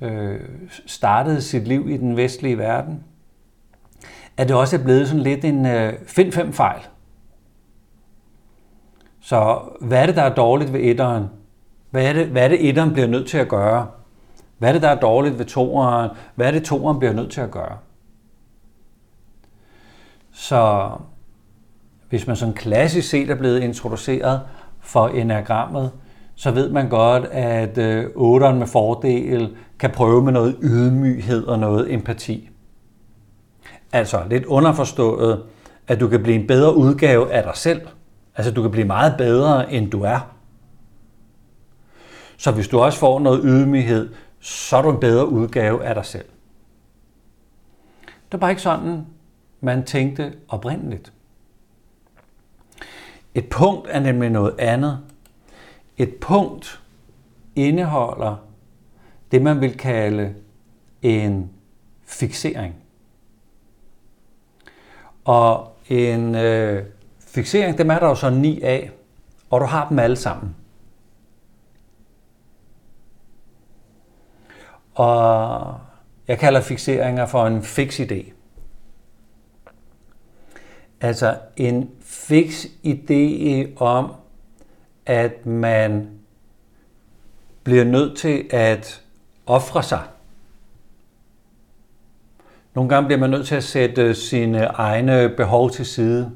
øh, 0.00 0.40
startede 0.86 1.42
sit 1.42 1.68
liv 1.68 1.88
i 1.88 1.96
den 1.96 2.16
vestlige 2.16 2.58
verden, 2.58 3.04
at 4.36 4.48
det 4.48 4.56
også 4.56 4.76
er 4.76 4.82
blevet 4.84 5.08
sådan 5.08 5.22
lidt 5.22 5.44
en 5.44 5.66
øh, 5.66 5.92
find 6.06 6.32
fem 6.32 6.52
fejl. 6.52 6.80
Så 9.20 9.60
hvad 9.80 10.02
er 10.02 10.06
det, 10.06 10.16
der 10.16 10.22
er 10.22 10.34
dårligt 10.34 10.72
ved 10.72 10.80
etteren? 10.80 11.26
Hvad 11.90 12.06
er 12.06 12.12
det, 12.12 12.26
hvad 12.26 12.44
er 12.44 12.48
det 12.48 12.68
etteren 12.68 12.92
bliver 12.92 13.08
nødt 13.08 13.28
til 13.28 13.38
at 13.38 13.48
gøre? 13.48 13.86
Hvad 14.58 14.68
er 14.68 14.72
det, 14.72 14.82
der 14.82 14.88
er 14.88 15.00
dårligt 15.00 15.38
ved 15.38 15.44
toeren? 15.44 16.10
Hvad 16.34 16.46
er 16.46 16.50
det, 16.50 16.64
toeren 16.64 16.98
bliver 16.98 17.14
nødt 17.14 17.30
til 17.30 17.40
at 17.40 17.50
gøre? 17.50 17.78
Så 20.34 20.90
hvis 22.08 22.26
man 22.26 22.36
sådan 22.36 22.54
klassisk 22.54 23.08
set 23.08 23.30
er 23.30 23.34
blevet 23.34 23.60
introduceret 23.60 24.40
for 24.80 25.08
enagrammet, 25.08 25.90
så 26.34 26.50
ved 26.50 26.70
man 26.70 26.88
godt, 26.88 27.24
at 27.24 27.78
øh, 27.78 28.10
otteren 28.14 28.58
med 28.58 28.66
fordel 28.66 29.56
kan 29.78 29.90
prøve 29.90 30.22
med 30.22 30.32
noget 30.32 30.56
ydmyghed 30.62 31.44
og 31.44 31.58
noget 31.58 31.94
empati. 31.94 32.50
Altså 33.92 34.22
lidt 34.30 34.44
underforstået, 34.44 35.42
at 35.88 36.00
du 36.00 36.08
kan 36.08 36.22
blive 36.22 36.40
en 36.40 36.46
bedre 36.46 36.76
udgave 36.76 37.32
af 37.32 37.42
dig 37.42 37.56
selv. 37.56 37.80
Altså 38.36 38.52
du 38.52 38.62
kan 38.62 38.70
blive 38.70 38.86
meget 38.86 39.14
bedre, 39.18 39.72
end 39.72 39.90
du 39.90 40.02
er. 40.02 40.30
Så 42.36 42.52
hvis 42.52 42.68
du 42.68 42.80
også 42.80 42.98
får 42.98 43.20
noget 43.20 43.40
ydmyghed, 43.44 44.14
så 44.40 44.76
er 44.76 44.82
du 44.82 44.90
en 44.90 45.00
bedre 45.00 45.28
udgave 45.28 45.84
af 45.84 45.94
dig 45.94 46.04
selv. 46.04 46.24
Det 48.04 48.34
er 48.34 48.38
bare 48.38 48.50
ikke 48.50 48.62
sådan, 48.62 49.06
man 49.64 49.84
tænkte 49.84 50.36
oprindeligt. 50.48 51.12
Et 53.34 53.48
punkt 53.48 53.88
er 53.90 54.00
nemlig 54.00 54.30
noget 54.30 54.54
andet. 54.58 55.00
Et 55.98 56.14
punkt 56.14 56.82
indeholder 57.56 58.36
det, 59.32 59.42
man 59.42 59.60
vil 59.60 59.76
kalde 59.76 60.34
en 61.02 61.50
fixering. 62.06 62.74
Og 65.24 65.76
en 65.88 66.34
øh, 66.34 66.84
fixering, 67.18 67.78
dem 67.78 67.90
er 67.90 67.98
der 67.98 68.08
jo 68.08 68.14
så 68.14 68.30
ni 68.30 68.62
af, 68.62 68.90
og 69.50 69.60
du 69.60 69.66
har 69.66 69.88
dem 69.88 69.98
alle 69.98 70.16
sammen. 70.16 70.56
Og 74.94 75.80
jeg 76.28 76.38
kalder 76.38 76.60
fixeringer 76.60 77.26
for 77.26 77.46
en 77.46 77.62
fix 77.62 78.00
idé. 78.00 78.33
Altså 81.04 81.36
en 81.56 81.90
fix 82.00 82.66
idé 82.84 83.68
om, 83.76 84.12
at 85.06 85.46
man 85.46 86.08
bliver 87.62 87.84
nødt 87.84 88.18
til 88.18 88.44
at 88.50 89.02
ofre 89.46 89.82
sig. 89.82 90.02
Nogle 92.74 92.88
gange 92.88 93.06
bliver 93.06 93.18
man 93.18 93.30
nødt 93.30 93.46
til 93.46 93.54
at 93.54 93.64
sætte 93.64 94.14
sine 94.14 94.64
egne 94.64 95.28
behov 95.28 95.70
til 95.70 95.86
side. 95.86 96.32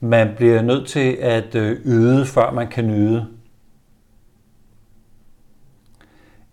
Man 0.00 0.34
bliver 0.36 0.62
nødt 0.62 0.88
til 0.88 1.12
at 1.12 1.54
øh, 1.54 1.80
yde, 1.84 2.26
før 2.26 2.50
man 2.50 2.68
kan 2.68 2.86
nyde. 2.86 3.26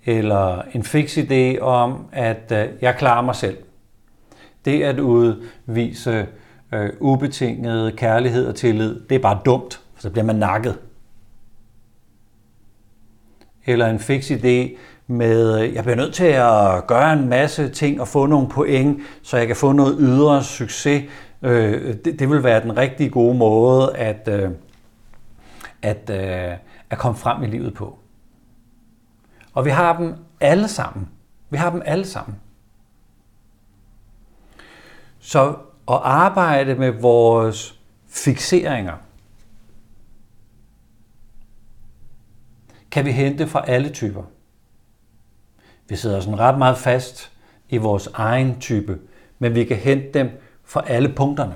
Eller 0.06 0.62
en 0.62 0.84
fix 0.84 1.18
idé 1.18 1.60
om, 1.60 2.08
at 2.12 2.52
øh, 2.52 2.68
jeg 2.82 2.96
klarer 2.98 3.22
mig 3.22 3.36
selv. 3.36 3.58
Det 4.66 4.84
at 4.84 5.00
udvise 5.00 6.28
øh, 6.74 6.90
ubetinget 7.00 7.96
kærlighed 7.96 8.48
og 8.48 8.56
tillid, 8.56 9.00
det 9.10 9.16
er 9.16 9.20
bare 9.20 9.40
dumt, 9.46 9.82
for 9.94 10.02
så 10.02 10.10
bliver 10.10 10.26
man 10.26 10.36
nakket. 10.36 10.78
Eller 13.66 13.88
en 13.88 14.00
fix 14.00 14.32
idé 14.32 14.78
med, 15.08 15.62
øh, 15.62 15.74
jeg 15.74 15.84
bliver 15.84 15.96
nødt 15.96 16.14
til 16.14 16.26
at 16.26 16.88
gøre 16.88 17.14
en 17.14 17.30
masse 17.30 17.70
ting 17.70 18.02
og 18.02 18.08
få 18.08 18.26
nogle 18.26 18.50
point, 18.50 19.00
så 19.24 19.38
jeg 19.38 19.48
kan 19.48 19.56
få 19.56 19.72
noget 19.72 19.98
ydre 20.00 20.44
succes. 20.44 21.04
Øh, 21.42 21.96
det, 22.06 22.20
det 22.20 22.30
vil 22.30 22.44
være 22.44 22.62
den 22.62 22.78
rigtig 22.78 23.12
gode 23.12 23.38
måde 23.38 23.96
at, 23.96 24.28
øh, 24.32 24.50
at, 25.82 26.10
øh, 26.10 26.58
at 26.90 26.98
komme 26.98 27.18
frem 27.18 27.44
i 27.44 27.48
livet 27.48 27.74
på. 27.74 28.00
Og 29.54 29.66
vi 29.66 29.70
har 29.70 29.98
dem 29.98 30.14
alle 30.40 30.68
sammen. 30.68 31.10
Vi 31.50 31.58
har 31.58 31.70
dem 31.70 31.82
alle 31.86 32.06
sammen. 32.06 32.36
Så 35.26 35.50
at 35.88 36.00
arbejde 36.04 36.76
med 36.76 36.92
vores 36.92 37.80
fixeringer, 38.08 38.94
kan 42.92 43.06
vi 43.06 43.12
hente 43.12 43.48
fra 43.48 43.64
alle 43.68 43.90
typer. 43.90 44.24
Vi 45.88 45.96
sidder 45.96 46.20
sådan 46.20 46.40
ret 46.40 46.58
meget 46.58 46.78
fast 46.78 47.32
i 47.70 47.78
vores 47.78 48.10
egen 48.14 48.60
type, 48.60 49.00
men 49.40 49.56
vi 49.56 49.64
kan 49.64 49.78
hente 49.78 50.20
dem 50.20 50.30
fra 50.64 50.84
alle 50.88 51.10
punkterne. 51.10 51.56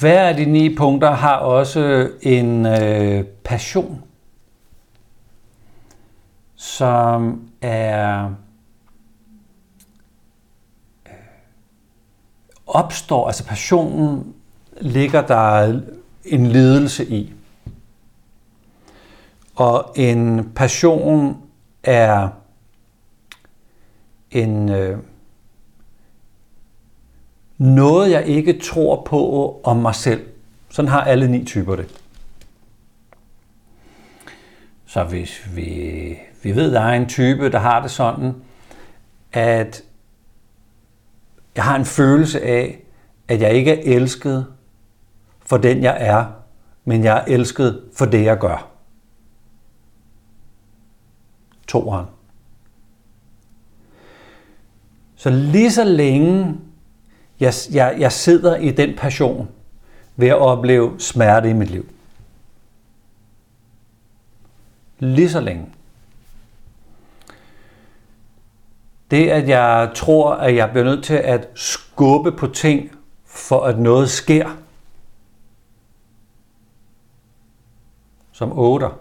Hver 0.00 0.28
af 0.28 0.36
de 0.36 0.44
ni 0.44 0.76
punkter 0.76 1.10
har 1.10 1.36
også 1.36 2.10
en 2.22 2.66
øh, 2.66 3.24
passion, 3.24 4.04
som 6.54 7.48
er 7.62 8.30
opstår, 12.66 13.26
altså 13.26 13.44
passionen 13.44 14.34
ligger 14.80 15.26
der 15.26 15.80
en 16.24 16.46
lidelse 16.46 17.06
i. 17.06 17.32
Og 19.54 19.92
en 19.96 20.52
passion 20.54 21.36
er 21.82 22.28
en 24.30 24.68
øh, 24.68 24.98
noget, 27.58 28.10
jeg 28.10 28.26
ikke 28.26 28.58
tror 28.58 29.02
på 29.02 29.60
om 29.64 29.76
mig 29.76 29.94
selv. 29.94 30.26
Sådan 30.70 30.88
har 30.88 31.00
alle 31.00 31.28
ni 31.28 31.44
typer 31.44 31.76
det. 31.76 32.00
Så 34.86 35.04
hvis 35.04 35.48
vi, 35.54 36.18
vi 36.42 36.56
ved, 36.56 36.66
at 36.66 36.72
der 36.72 36.80
er 36.80 36.94
en 36.94 37.08
type, 37.08 37.50
der 37.50 37.58
har 37.58 37.82
det 37.82 37.90
sådan, 37.90 38.34
at 39.32 39.82
jeg 41.56 41.64
har 41.64 41.76
en 41.76 41.84
følelse 41.84 42.40
af, 42.40 42.84
at 43.28 43.40
jeg 43.40 43.52
ikke 43.54 43.70
er 43.70 43.96
elsket 43.96 44.46
for 45.46 45.56
den, 45.56 45.82
jeg 45.82 45.96
er, 46.00 46.26
men 46.84 47.04
jeg 47.04 47.18
er 47.18 47.24
elsket 47.24 47.82
for 47.96 48.04
det, 48.04 48.24
jeg 48.24 48.38
gør. 48.38 48.70
Toren. 51.66 52.06
Så 55.16 55.30
lige 55.30 55.72
så 55.72 55.84
længe 55.84 56.56
jeg, 57.40 57.52
jeg, 57.72 57.96
jeg 57.98 58.12
sidder 58.12 58.56
i 58.56 58.70
den 58.70 58.96
passion, 58.96 59.48
ved 60.16 60.28
at 60.28 60.38
opleve 60.38 61.00
smerte 61.00 61.50
i 61.50 61.52
mit 61.52 61.70
liv. 61.70 61.88
Lige 64.98 65.30
så 65.30 65.40
længe. 65.40 65.66
Det, 69.10 69.28
at 69.28 69.48
jeg 69.48 69.90
tror, 69.94 70.34
at 70.34 70.56
jeg 70.56 70.70
bliver 70.70 70.84
nødt 70.84 71.04
til 71.04 71.14
at 71.14 71.48
skubbe 71.54 72.32
på 72.32 72.46
ting, 72.46 72.90
for 73.24 73.60
at 73.60 73.78
noget 73.78 74.10
sker, 74.10 74.56
som 78.32 78.58
otter, 78.58 78.98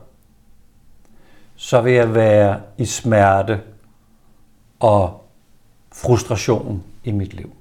så 1.55 1.81
vil 1.81 1.93
jeg 1.93 2.15
være 2.15 2.61
i 2.77 2.85
smerte 2.85 3.61
og 4.79 5.25
frustration 5.91 6.83
i 7.03 7.11
mit 7.11 7.33
liv. 7.33 7.53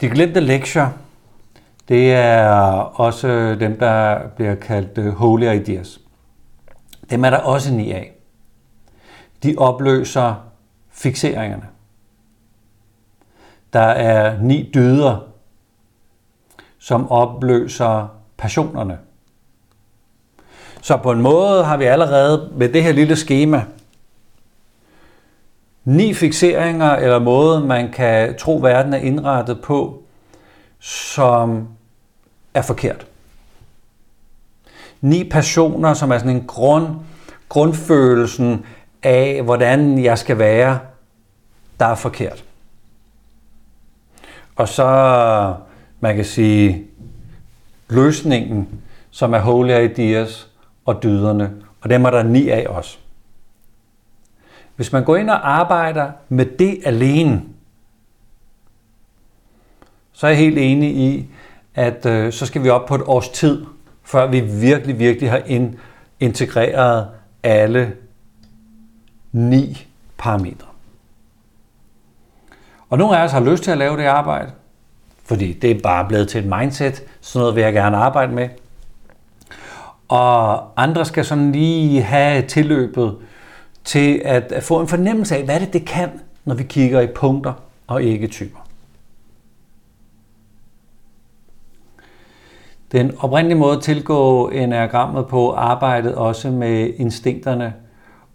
De 0.00 0.08
glemte 0.08 0.40
lektier, 0.40 0.88
det 1.88 2.12
er 2.12 2.50
også 3.00 3.54
dem, 3.60 3.78
der 3.78 4.28
bliver 4.28 4.54
kaldt 4.54 4.98
øh, 4.98 5.14
holy 5.14 5.60
ideas. 5.60 6.00
Dem 7.10 7.24
er 7.24 7.30
der 7.30 7.38
også 7.38 7.72
ni 7.72 7.92
af. 7.92 8.17
De 9.42 9.54
opløser 9.58 10.34
fixeringerne. 10.90 11.66
Der 13.72 13.80
er 13.80 14.42
ni 14.42 14.70
dyder, 14.74 15.16
som 16.78 17.10
opløser 17.10 18.08
passionerne. 18.36 18.98
Så 20.82 20.96
på 20.96 21.12
en 21.12 21.20
måde 21.20 21.64
har 21.64 21.76
vi 21.76 21.84
allerede 21.84 22.50
med 22.56 22.68
det 22.68 22.82
her 22.82 22.92
lille 22.92 23.16
schema 23.16 23.64
ni 25.88 26.14
fixeringer 26.14 26.90
eller 26.90 27.18
måde, 27.18 27.60
man 27.60 27.92
kan 27.92 28.38
tro, 28.38 28.56
verden 28.56 28.94
er 28.94 28.98
indrettet 28.98 29.60
på, 29.62 30.02
som 30.80 31.68
er 32.54 32.62
forkert. 32.62 33.06
Ni 35.00 35.28
passioner, 35.30 35.94
som 35.94 36.10
er 36.10 36.18
sådan 36.18 36.36
en 36.36 36.46
grund, 36.46 36.86
grundfølelsen 37.48 38.66
af, 39.02 39.42
hvordan 39.42 40.04
jeg 40.04 40.18
skal 40.18 40.38
være, 40.38 40.78
der 41.80 41.86
er 41.86 41.94
forkert. 41.94 42.44
Og 44.56 44.68
så, 44.68 45.54
man 46.00 46.16
kan 46.16 46.24
sige, 46.24 46.84
løsningen, 47.88 48.80
som 49.10 49.34
er 49.34 49.38
holy 49.38 49.84
ideas 49.90 50.48
og 50.84 51.02
dyderne, 51.02 51.52
og 51.80 51.90
dem 51.90 52.04
er 52.04 52.10
der 52.10 52.22
ni 52.22 52.48
af 52.48 52.66
os. 52.68 53.00
Hvis 54.76 54.92
man 54.92 55.04
går 55.04 55.16
ind 55.16 55.30
og 55.30 55.50
arbejder 55.50 56.10
med 56.28 56.46
det 56.46 56.78
alene, 56.84 57.42
så 60.12 60.26
er 60.26 60.30
jeg 60.30 60.38
helt 60.38 60.58
enig 60.58 60.96
i, 60.96 61.26
at 61.74 62.06
øh, 62.06 62.32
så 62.32 62.46
skal 62.46 62.62
vi 62.62 62.68
op 62.68 62.86
på 62.86 62.94
et 62.94 63.02
års 63.06 63.28
tid, 63.28 63.66
før 64.02 64.26
vi 64.26 64.40
virkelig, 64.40 64.98
virkelig 64.98 65.30
har 65.30 65.42
ind, 65.46 65.74
integreret 66.20 67.08
alle 67.42 67.96
ni 69.32 69.86
parametre. 70.18 70.66
Og 72.90 72.98
nogle 72.98 73.18
af 73.18 73.24
os 73.24 73.32
har 73.32 73.40
lyst 73.40 73.62
til 73.62 73.70
at 73.70 73.78
lave 73.78 73.96
det 73.96 74.04
arbejde, 74.04 74.50
fordi 75.24 75.52
det 75.52 75.70
er 75.70 75.80
bare 75.82 76.08
blevet 76.08 76.28
til 76.28 76.44
et 76.44 76.58
mindset, 76.58 77.02
sådan 77.20 77.40
noget 77.40 77.54
vil 77.54 77.62
jeg 77.62 77.72
gerne 77.72 77.96
arbejde 77.96 78.32
med. 78.32 78.48
Og 80.08 80.64
andre 80.82 81.04
skal 81.04 81.24
sådan 81.24 81.52
lige 81.52 82.02
have 82.02 82.42
tilløbet 82.42 83.16
til 83.84 84.22
at, 84.24 84.62
få 84.62 84.80
en 84.80 84.88
fornemmelse 84.88 85.36
af, 85.36 85.44
hvad 85.44 85.60
det, 85.60 85.72
det 85.72 85.84
kan, 85.84 86.10
når 86.44 86.54
vi 86.54 86.62
kigger 86.62 87.00
i 87.00 87.06
punkter 87.06 87.52
og 87.86 88.02
ikke 88.02 88.26
typer. 88.26 88.58
Den 92.92 93.12
oprindelige 93.18 93.58
måde 93.58 93.76
at 93.76 93.82
tilgå 93.82 94.48
enagrammet 94.48 95.26
på 95.26 95.52
arbejdet 95.52 96.14
også 96.14 96.50
med 96.50 96.92
instinkterne 96.96 97.74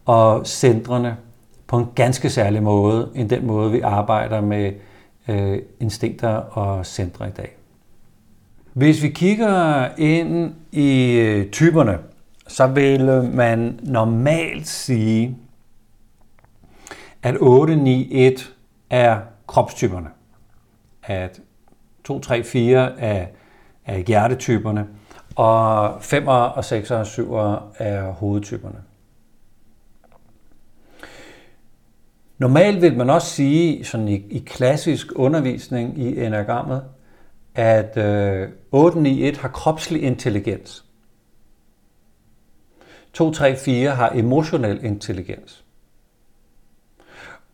og 0.06 0.48
centrene 0.48 1.18
på 1.68 1.78
en 1.78 1.88
ganske 1.96 2.30
særlig 2.30 2.64
måde, 2.64 3.10
end 3.16 3.30
den 3.30 3.46
måde, 3.48 3.72
vi 3.72 3.80
arbejder 3.80 4.42
med 4.42 4.74
øh, 5.28 5.60
instinkter 5.80 6.30
og 6.30 6.86
centre 6.86 7.28
i 7.28 7.32
dag. 7.32 7.56
Hvis 8.74 9.04
vi 9.04 9.10
kigger 9.10 9.88
ind 9.98 10.54
i 10.72 11.12
øh, 11.12 11.52
typerne, 11.52 12.00
så 12.48 12.68
vil 12.68 13.30
man 13.34 13.80
normalt 13.84 14.68
sige, 14.68 15.38
at 17.24 17.36
8, 17.40 17.76
9, 17.76 18.10
1 18.12 18.54
er 18.90 19.20
kropstyperne. 19.48 20.10
At 21.04 21.42
2, 22.04 22.20
3, 22.20 22.44
4 22.44 23.00
er, 23.00 23.26
er 23.86 23.98
hjertetyperne. 23.98 24.88
Og 25.36 25.98
5 26.02 26.28
og 26.28 26.66
6 26.66 26.92
og 26.92 27.08
7 27.08 27.34
er 27.78 28.12
hovedtyperne. 28.12 28.78
Normalt 32.44 32.82
vil 32.82 32.98
man 32.98 33.10
også 33.10 33.28
sige, 33.28 33.86
sådan 33.86 34.08
i, 34.08 34.16
i 34.16 34.40
klassisk 34.40 35.08
undervisning 35.16 35.98
i 35.98 36.26
enagrammet, 36.26 36.86
at 37.56 37.98
øh, 37.98 38.50
8, 38.72 39.00
9, 39.02 39.28
1 39.28 39.38
har 39.38 39.48
kropslig 39.48 40.04
intelligens. 40.04 40.86
2, 43.14 43.32
3, 43.32 43.56
4 43.56 43.92
har 43.92 44.10
emotionel 44.10 44.84
intelligens. 44.84 45.66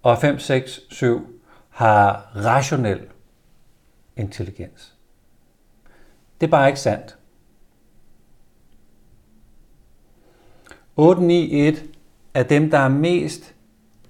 Og 0.02 0.18
5, 0.18 0.40
6, 0.40 0.80
7 0.90 1.42
har 1.70 2.32
rationel 2.36 3.02
intelligens. 4.18 4.96
Det 6.42 6.48
er 6.48 6.52
bare 6.52 6.68
ikke 6.68 6.80
sandt. 6.80 7.18
8, 10.96 11.24
9, 11.24 11.68
1 11.68 11.84
er 12.34 12.44
dem, 12.44 12.70
der 12.70 12.78
er 12.78 12.90
mest 12.90 13.56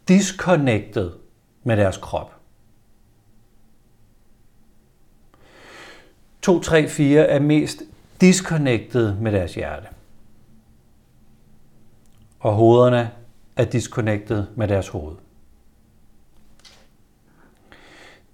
disconnected 0.09 1.11
med 1.63 1.77
deres 1.77 1.97
krop. 1.97 2.35
2, 6.41 6.59
3, 6.59 6.87
4 6.87 7.21
er 7.21 7.39
mest 7.39 7.81
disconnected 8.21 9.15
med 9.15 9.31
deres 9.31 9.55
hjerte. 9.55 9.87
og 12.39 12.53
hovederne 12.53 13.11
er 13.55 13.65
disconnected 13.65 14.43
med 14.55 14.67
deres 14.67 14.87
hoved. 14.87 15.15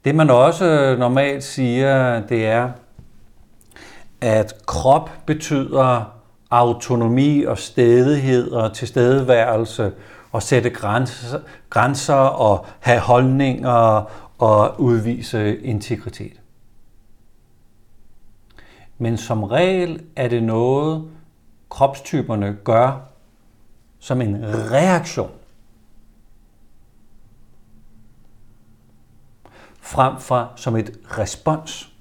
Det 0.05 0.15
man 0.15 0.29
også 0.29 0.95
normalt 0.99 1.43
siger, 1.43 2.19
det 2.27 2.45
er, 2.45 2.71
at 4.21 4.53
krop 4.65 5.09
betyder 5.25 6.11
autonomi 6.49 7.43
og 7.43 7.57
stedighed 7.57 8.51
og 8.51 8.73
tilstedeværelse 8.73 9.91
og 10.35 10.43
sætte 10.43 10.69
grænser, 10.69 11.39
grænser 11.69 12.13
og 12.15 12.65
have 12.79 12.99
holdninger 12.99 14.03
og 14.37 14.81
udvise 14.81 15.57
integritet. 15.59 16.41
Men 18.97 19.17
som 19.17 19.43
regel 19.43 20.05
er 20.15 20.27
det 20.27 20.43
noget, 20.43 21.11
kropstyperne 21.69 22.57
gør 22.63 23.01
som 23.99 24.21
en 24.21 24.45
reaktion. 24.71 25.31
Frem 29.81 30.19
for 30.19 30.53
som 30.55 30.75
et 30.75 30.99
respons. 31.05 31.93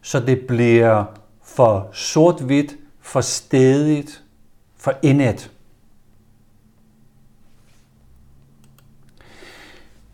Så 0.00 0.20
det 0.20 0.46
bliver 0.46 1.04
for 1.42 1.88
sort-hvidt, 1.92 2.76
for 3.00 3.20
stedigt, 3.20 4.24
for 4.76 4.92
indet. 5.02 5.55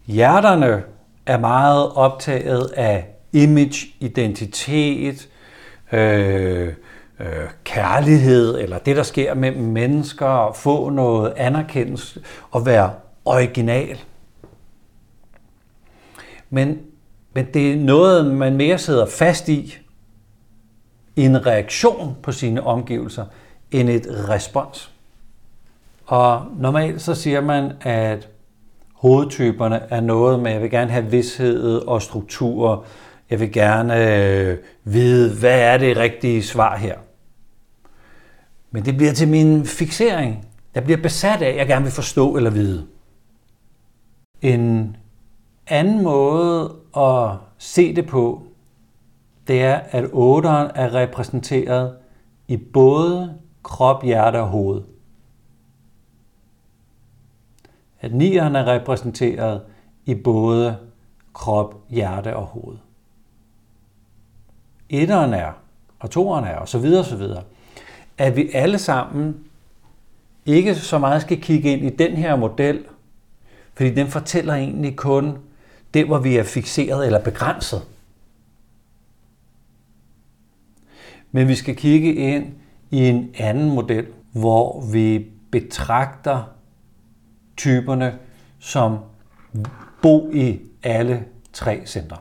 Hjerterne 0.07 0.83
er 1.27 1.38
meget 1.38 1.93
optaget 1.93 2.71
af 2.77 3.09
image, 3.33 3.87
identitet, 4.01 5.29
øh, 5.93 6.73
øh, 7.21 7.27
kærlighed, 7.65 8.59
eller 8.61 8.79
det, 8.79 8.97
der 8.97 9.03
sker 9.03 9.35
mellem 9.35 9.65
mennesker, 9.65 10.49
at 10.49 10.57
få 10.57 10.91
noget 10.91 11.33
anerkendelse 11.37 12.21
og 12.51 12.67
være 12.67 12.93
original. 13.25 13.99
Men, 16.51 16.79
men 17.35 17.47
det 17.55 17.73
er 17.73 17.77
noget, 17.77 18.27
man 18.27 18.57
mere 18.57 18.79
sidder 18.79 19.07
fast 19.07 19.49
i, 19.49 19.79
en 21.17 21.47
reaktion 21.47 22.17
på 22.23 22.33
sine 22.33 22.62
omgivelser, 22.62 23.25
end 23.71 23.91
et 23.91 24.07
respons. 24.29 24.93
Og 26.07 26.47
normalt 26.59 27.03
så 27.03 27.15
siger 27.15 27.41
man, 27.41 27.73
at 27.81 28.29
hovedtyperne 29.03 29.81
er 29.91 30.01
noget 30.01 30.41
med, 30.41 30.51
jeg 30.51 30.62
vil 30.62 30.71
gerne 30.71 30.91
have 30.91 31.11
vidshed 31.11 31.79
og 31.79 32.03
struktur. 32.03 32.85
Jeg 33.31 33.41
vil 33.41 33.53
gerne 33.53 34.07
øh, 34.07 34.59
vide, 34.85 35.38
hvad 35.41 35.61
er 35.61 35.79
det 35.79 35.97
rigtige 35.97 36.43
svar 36.43 36.77
her. 36.77 36.99
Men 38.71 38.85
det 38.85 38.97
bliver 38.97 39.12
til 39.12 39.29
min 39.29 39.67
fixering. 39.67 40.49
Jeg 40.75 40.85
bliver 40.85 41.03
besat 41.03 41.43
af, 41.43 41.49
at 41.49 41.57
jeg 41.57 41.67
gerne 41.67 41.85
vil 41.85 41.93
forstå 41.93 42.37
eller 42.37 42.51
vide. 42.51 42.87
En 44.43 44.97
anden 45.67 46.03
måde 46.03 46.75
at 46.97 47.31
se 47.59 47.97
det 47.97 48.07
på, 48.07 48.43
det 49.49 49.62
er, 49.62 49.81
at 49.91 50.05
otteren 50.12 50.71
er 50.75 50.95
repræsenteret 50.95 51.95
i 52.49 52.57
både 52.57 53.35
krop, 53.62 54.05
hjerte 54.05 54.41
og 54.41 54.49
hoved. 54.49 54.83
At 58.03 58.15
nieren 58.15 58.57
er 58.57 58.67
repræsenteret 58.67 59.62
i 60.07 60.15
både 60.15 60.77
krop, 61.33 61.75
hjerte 61.91 62.37
og 62.37 62.47
hoved. 62.47 62.77
Etteren 64.91 65.35
er, 65.35 65.53
og 66.01 66.11
toeren 66.11 66.45
er, 66.45 66.57
og 66.57 66.69
så 66.69 66.79
videre, 66.79 67.01
og 67.01 67.07
så 67.07 67.17
videre. 67.17 67.43
At 68.19 68.37
vi 68.37 68.51
alle 68.53 68.79
sammen 68.79 69.45
ikke 70.47 70.75
så 70.75 70.99
meget 70.99 71.23
skal 71.23 71.41
kigge 71.41 71.73
ind 71.73 71.85
i 71.85 71.97
den 71.97 72.12
her 72.12 72.37
model, 72.37 72.85
fordi 73.75 73.95
den 73.95 74.07
fortæller 74.07 74.55
egentlig 74.55 74.97
kun 74.97 75.38
det, 75.95 76.07
hvor 76.07 76.19
vi 76.19 76.37
er 76.37 76.45
fixeret 76.45 77.07
eller 77.07 77.25
begrænset. 77.25 77.83
Men 81.33 81.49
vi 81.49 81.55
skal 81.55 81.77
kigge 81.77 82.15
ind 82.15 82.47
i 82.91 83.09
en 83.09 83.35
anden 83.38 83.71
model, 83.71 84.07
hvor 84.33 84.81
vi 84.93 85.27
betragter 85.51 86.45
typerne 87.57 88.19
som 88.59 88.99
bo 90.03 90.31
i 90.33 90.61
alle 90.83 91.25
tre 91.53 91.83
centre. 91.87 92.17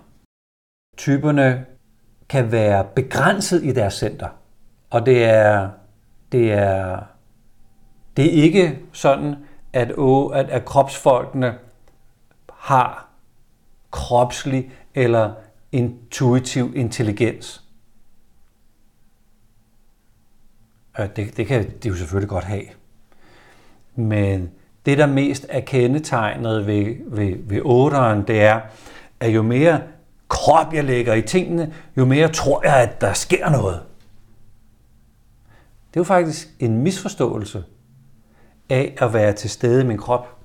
Typerne 0.97 1.65
kan 2.29 2.51
være 2.51 2.87
begrænset 2.95 3.63
i 3.63 3.71
deres 3.71 3.93
center, 3.93 4.29
og 4.89 5.05
det 5.05 5.23
er, 5.23 5.69
det 6.31 6.51
er, 6.51 6.99
det 8.17 8.25
er 8.25 8.43
ikke 8.43 8.79
sådan, 8.91 9.35
at, 9.73 9.91
at, 10.33 10.49
at 10.49 10.65
kropsfolkene 10.65 11.57
har 12.53 13.09
kropslig 13.91 14.71
eller 14.95 15.33
intuitiv 15.71 16.73
intelligens. 16.75 17.63
Øh, 20.99 21.09
det, 21.15 21.37
det 21.37 21.47
kan 21.47 21.71
de 21.83 21.87
jo 21.87 21.95
selvfølgelig 21.95 22.29
godt 22.29 22.43
have. 22.43 22.65
Men 23.95 24.51
det, 24.85 24.97
der 24.97 25.05
mest 25.05 25.45
er 25.49 25.59
kendetegnet 25.59 26.67
ved, 26.67 26.95
ved, 27.07 27.35
ved 27.39 27.61
otteren, 27.63 28.27
det 28.27 28.41
er, 28.41 28.61
at 29.19 29.29
jo 29.29 29.41
mere 29.41 29.81
krop 30.29 30.73
jeg 30.73 30.83
lægger 30.83 31.13
i 31.13 31.21
tingene, 31.21 31.73
jo 31.97 32.05
mere 32.05 32.27
tror 32.27 32.65
jeg, 32.65 32.75
at 32.75 33.01
der 33.01 33.13
sker 33.13 33.49
noget. 33.49 33.81
Det 35.93 35.97
er 35.97 35.99
jo 35.99 36.03
faktisk 36.03 36.47
en 36.59 36.81
misforståelse 36.83 37.63
af 38.69 38.95
at 38.97 39.13
være 39.13 39.33
til 39.33 39.49
stede 39.49 39.81
i 39.81 39.85
min 39.85 39.97
krop. 39.97 40.37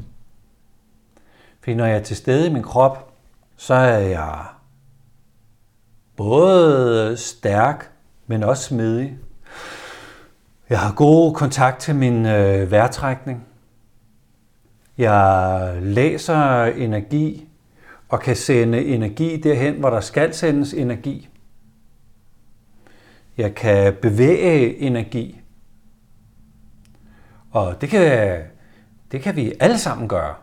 For 1.60 1.74
når 1.74 1.86
jeg 1.86 1.96
er 1.96 2.02
til 2.02 2.16
stede 2.16 2.46
i 2.46 2.52
min 2.52 2.62
krop, 2.62 3.12
så 3.56 3.74
er 3.74 3.98
jeg 3.98 4.44
både 6.16 7.16
stærk, 7.16 7.90
men 8.26 8.42
også 8.42 8.62
smidig. 8.62 9.18
Jeg 10.70 10.80
har 10.80 10.94
god 10.94 11.34
kontakt 11.34 11.80
til 11.80 11.94
min 11.94 12.26
øh, 12.26 12.70
vejrtrækning. 12.70 13.46
Jeg 14.98 15.78
læser 15.82 16.64
energi 16.64 17.48
og 18.08 18.20
kan 18.20 18.36
sende 18.36 18.84
energi 18.84 19.36
derhen, 19.36 19.74
hvor 19.74 19.90
der 19.90 20.00
skal 20.00 20.34
sendes 20.34 20.74
energi. 20.74 21.28
Jeg 23.36 23.54
kan 23.54 23.94
bevæge 24.02 24.78
energi. 24.78 25.40
Og 27.50 27.80
det 27.80 27.88
kan, 27.88 28.42
det 29.12 29.22
kan 29.22 29.36
vi 29.36 29.52
alle 29.60 29.78
sammen 29.78 30.08
gøre. 30.08 30.34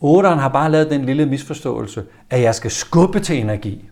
Otteren 0.00 0.38
har 0.38 0.48
bare 0.48 0.70
lavet 0.70 0.90
den 0.90 1.04
lille 1.04 1.26
misforståelse, 1.26 2.04
at 2.30 2.42
jeg 2.42 2.54
skal 2.54 2.70
skubbe 2.70 3.20
til 3.20 3.38
energi. 3.38 3.88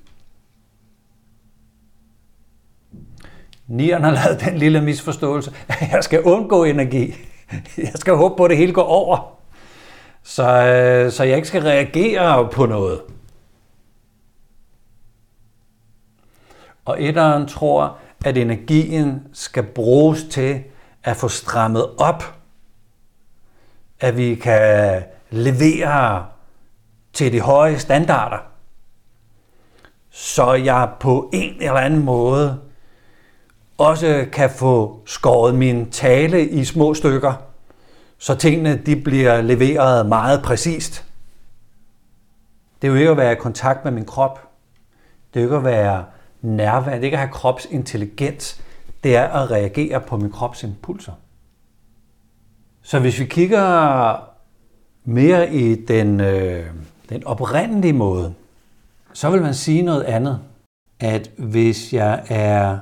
Nieren 3.67 4.03
har 4.03 4.11
lavet 4.11 4.41
den 4.41 4.59
lille 4.59 4.81
misforståelse, 4.81 5.53
at 5.69 5.93
jeg 5.93 6.05
skal 6.05 6.23
undgå 6.23 6.65
energi. 6.65 7.15
Jeg 7.77 7.93
skal 7.95 8.15
håbe 8.15 8.37
på, 8.37 8.45
at 8.45 8.51
det 8.51 8.59
hele 8.59 8.73
går 8.73 8.83
over. 8.85 9.39
Så, 10.23 10.67
øh, 10.67 11.13
så 11.13 11.25
jeg 11.25 11.37
ikke 11.37 11.49
skal 11.49 11.63
reagere 11.63 12.49
på 12.49 12.67
noget. 12.67 13.01
Og 16.85 17.03
etteren 17.03 17.49
tror, 17.49 17.99
at 18.25 18.37
energien 18.37 19.29
skal 19.33 19.63
bruges 19.63 20.25
til 20.25 20.63
at 21.05 21.17
få 21.17 21.29
strammet 21.29 21.87
op. 21.99 22.35
At 24.01 24.17
vi 24.17 24.35
kan 24.35 25.03
levere 25.31 26.27
til 27.13 27.33
de 27.33 27.41
høje 27.41 27.79
standarder. 27.79 28.39
Så 30.11 30.53
jeg 30.53 30.91
på 31.01 31.31
en 31.33 31.55
eller 31.61 31.81
anden 31.81 32.05
måde 32.05 32.61
også 33.81 34.27
kan 34.33 34.51
få 34.51 35.01
skåret 35.07 35.55
min 35.55 35.91
tale 35.91 36.49
i 36.49 36.65
små 36.65 36.95
stykker, 36.95 37.33
så 38.19 38.35
tingene 38.35 38.77
de 38.87 38.97
bliver 38.97 39.41
leveret 39.41 40.07
meget 40.07 40.43
præcist. 40.43 41.05
Det 42.83 42.89
er 42.89 42.93
jo 42.93 42.99
ikke 42.99 43.11
at 43.11 43.17
være 43.17 43.33
i 43.33 43.37
kontakt 43.37 43.85
med 43.85 43.93
min 43.93 44.05
krop. 44.05 44.49
Det 45.35 45.41
er 45.41 45.45
jo 45.45 45.49
ikke 45.49 45.57
at 45.57 45.65
være 45.65 46.05
nærværende. 46.43 46.97
Det 46.97 47.01
er 47.01 47.05
ikke 47.05 47.17
at 47.17 47.21
have 47.21 47.33
kropsintelligens. 47.33 48.63
Det 49.05 49.17
er 49.17 49.25
at 49.25 49.51
reagere 49.51 50.01
på 50.01 50.17
min 50.17 50.33
krops 50.33 50.63
impulser. 50.63 51.13
Så 52.83 52.99
hvis 52.99 53.21
vi 53.21 53.25
kigger 53.25 54.25
mere 55.05 55.55
i 55.55 55.85
den, 55.85 56.21
øh, 56.21 56.67
den 57.09 57.27
oprindelige 57.27 57.93
måde, 57.93 58.35
så 59.13 59.31
vil 59.31 59.43
man 59.43 59.55
sige 59.55 59.83
noget 59.83 60.03
andet. 60.03 60.41
At 61.01 61.31
hvis 61.37 61.93
jeg 61.93 62.25
er 62.29 62.79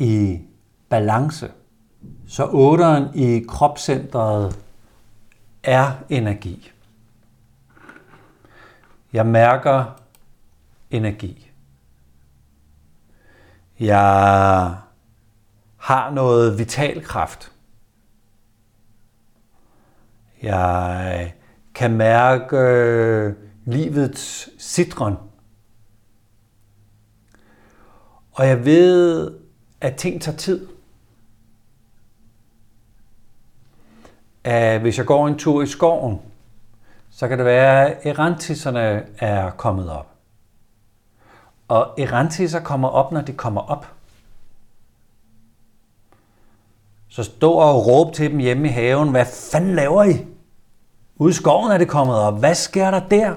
i 0.00 0.40
balance. 0.88 1.52
Så 2.26 2.48
otteren 2.52 3.14
i 3.14 3.44
kropscentret 3.48 4.58
er 5.62 5.92
energi. 6.08 6.72
Jeg 9.12 9.26
mærker 9.26 10.00
energi. 10.90 11.50
Jeg 13.80 14.76
har 15.76 16.10
noget 16.10 16.58
vital 16.58 17.04
kraft. 17.04 17.52
Jeg 20.42 21.34
kan 21.74 21.96
mærke 21.96 23.34
livets 23.64 24.48
citron. 24.58 25.16
Og 28.32 28.46
jeg 28.46 28.64
ved, 28.64 29.39
at 29.80 29.96
ting 29.96 30.22
tager 30.22 30.36
tid. 30.36 30.66
At 34.44 34.80
hvis 34.80 34.98
jeg 34.98 35.06
går 35.06 35.28
en 35.28 35.38
tur 35.38 35.62
i 35.62 35.66
skoven, 35.66 36.20
så 37.10 37.28
kan 37.28 37.38
det 37.38 37.46
være, 37.46 37.90
at 37.90 38.06
erantiserne 38.06 39.06
er 39.18 39.50
kommet 39.50 39.90
op. 39.90 40.06
Og 41.68 41.94
erantisser 41.98 42.60
kommer 42.60 42.88
op, 42.88 43.12
når 43.12 43.20
de 43.20 43.32
kommer 43.32 43.60
op. 43.60 43.86
Så 47.08 47.22
stå 47.22 47.52
og 47.52 47.86
råb 47.86 48.14
til 48.14 48.30
dem 48.30 48.38
hjemme 48.38 48.68
i 48.68 48.70
haven, 48.70 49.10
hvad 49.10 49.24
fanden 49.24 49.74
laver 49.74 50.04
I? 50.04 50.26
Ude 51.16 51.30
i 51.30 51.34
skoven 51.34 51.70
er 51.70 51.78
det 51.78 51.88
kommet 51.88 52.16
op. 52.16 52.38
Hvad 52.38 52.54
sker 52.54 52.90
der 52.90 53.08
der? 53.08 53.34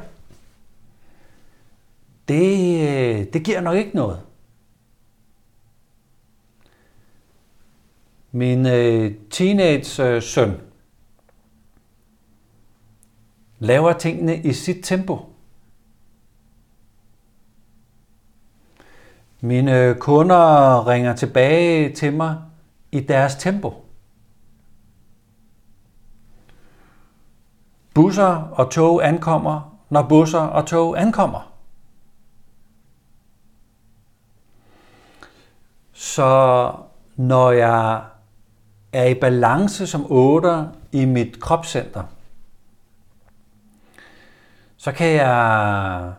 Det, 2.28 2.80
øh, 2.90 3.34
det 3.34 3.44
giver 3.44 3.62
nok 3.62 3.76
ikke 3.76 3.96
noget. 3.96 4.20
Min 8.36 8.66
øh, 8.66 9.16
teenage-søn 9.30 10.50
øh, 10.50 10.60
laver 13.60 13.94
tingene 13.94 14.38
i 14.38 14.54
sit 14.54 14.78
tempo. 14.84 15.20
Mine 19.42 19.80
øh, 19.80 19.98
kunder 19.98 20.88
ringer 20.88 21.16
tilbage 21.16 21.96
til 21.96 22.14
mig 22.14 22.38
i 22.92 23.00
deres 23.00 23.36
tempo. 23.36 23.86
Busser 27.94 28.52
og 28.52 28.72
tog 28.72 29.08
ankommer, 29.08 29.78
når 29.90 30.08
busser 30.08 30.40
og 30.40 30.68
tog 30.68 31.02
ankommer. 31.02 31.54
Så 35.94 36.72
når 37.16 37.52
jeg 37.52 38.04
er 38.94 39.06
i 39.06 39.14
balance 39.14 39.88
som 39.88 40.06
8 40.10 40.70
i 40.92 41.06
mit 41.06 41.40
kropscenter, 41.40 42.04
så 44.78 44.92
kan 44.92 45.14
jeg 45.14 46.14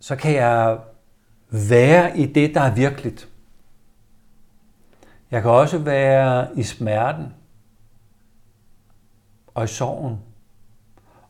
så 0.00 0.16
kan 0.16 0.34
jeg 0.34 0.78
være 1.50 2.18
i 2.18 2.26
det, 2.26 2.54
der 2.54 2.60
er 2.60 2.74
virkeligt. 2.74 3.28
Jeg 5.30 5.42
kan 5.42 5.50
også 5.50 5.78
være 5.78 6.58
i 6.58 6.62
smerten, 6.62 7.34
og 9.54 9.64
i 9.64 9.66
sorgen, 9.66 10.18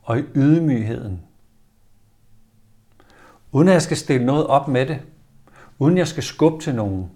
og 0.03 0.19
i 0.19 0.23
ydmygheden. 0.35 1.23
Uden 3.53 3.69
at 3.69 3.75
jeg 3.75 3.83
skal 3.83 3.97
stille 3.97 4.27
noget 4.27 4.47
op 4.47 4.69
med 4.69 4.87
det. 4.87 5.03
Uden 5.79 5.95
at 5.95 5.99
jeg 5.99 6.09
skal 6.09 6.23
skubbe 6.23 6.65
til 6.65 6.75
nogen. 6.75 7.11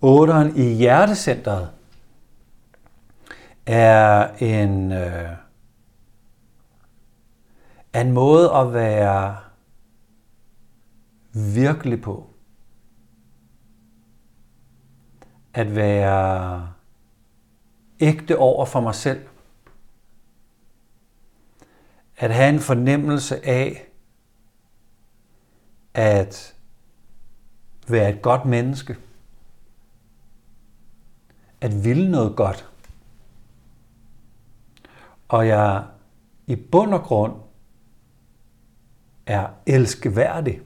Otteren 0.00 0.56
i 0.56 0.74
hjertecentret 0.74 1.70
er 3.66 4.28
en, 4.38 4.92
øh, 4.92 5.30
en 7.94 8.12
måde 8.12 8.52
at 8.52 8.72
være 8.72 9.36
virkelig 11.32 12.02
på. 12.02 12.30
At 15.54 15.76
være 15.76 16.68
ægte 18.00 18.38
over 18.38 18.64
for 18.64 18.80
mig 18.80 18.94
selv. 18.94 19.26
At 22.16 22.34
have 22.34 22.48
en 22.48 22.60
fornemmelse 22.60 23.46
af 23.46 23.88
at 25.94 26.54
være 27.88 28.10
et 28.10 28.22
godt 28.22 28.44
menneske. 28.44 28.96
At 31.60 31.84
ville 31.84 32.10
noget 32.10 32.36
godt. 32.36 32.68
Og 35.28 35.48
jeg 35.48 35.84
i 36.46 36.56
bund 36.56 36.94
og 36.94 37.02
grund 37.02 37.32
er 39.26 39.46
elskeværdig. 39.66 40.60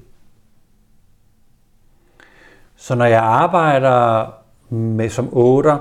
Så 2.76 2.94
når 2.94 3.04
jeg 3.04 3.22
arbejder 3.22 4.30
med, 4.74 5.10
som 5.10 5.28
otter 5.32 5.78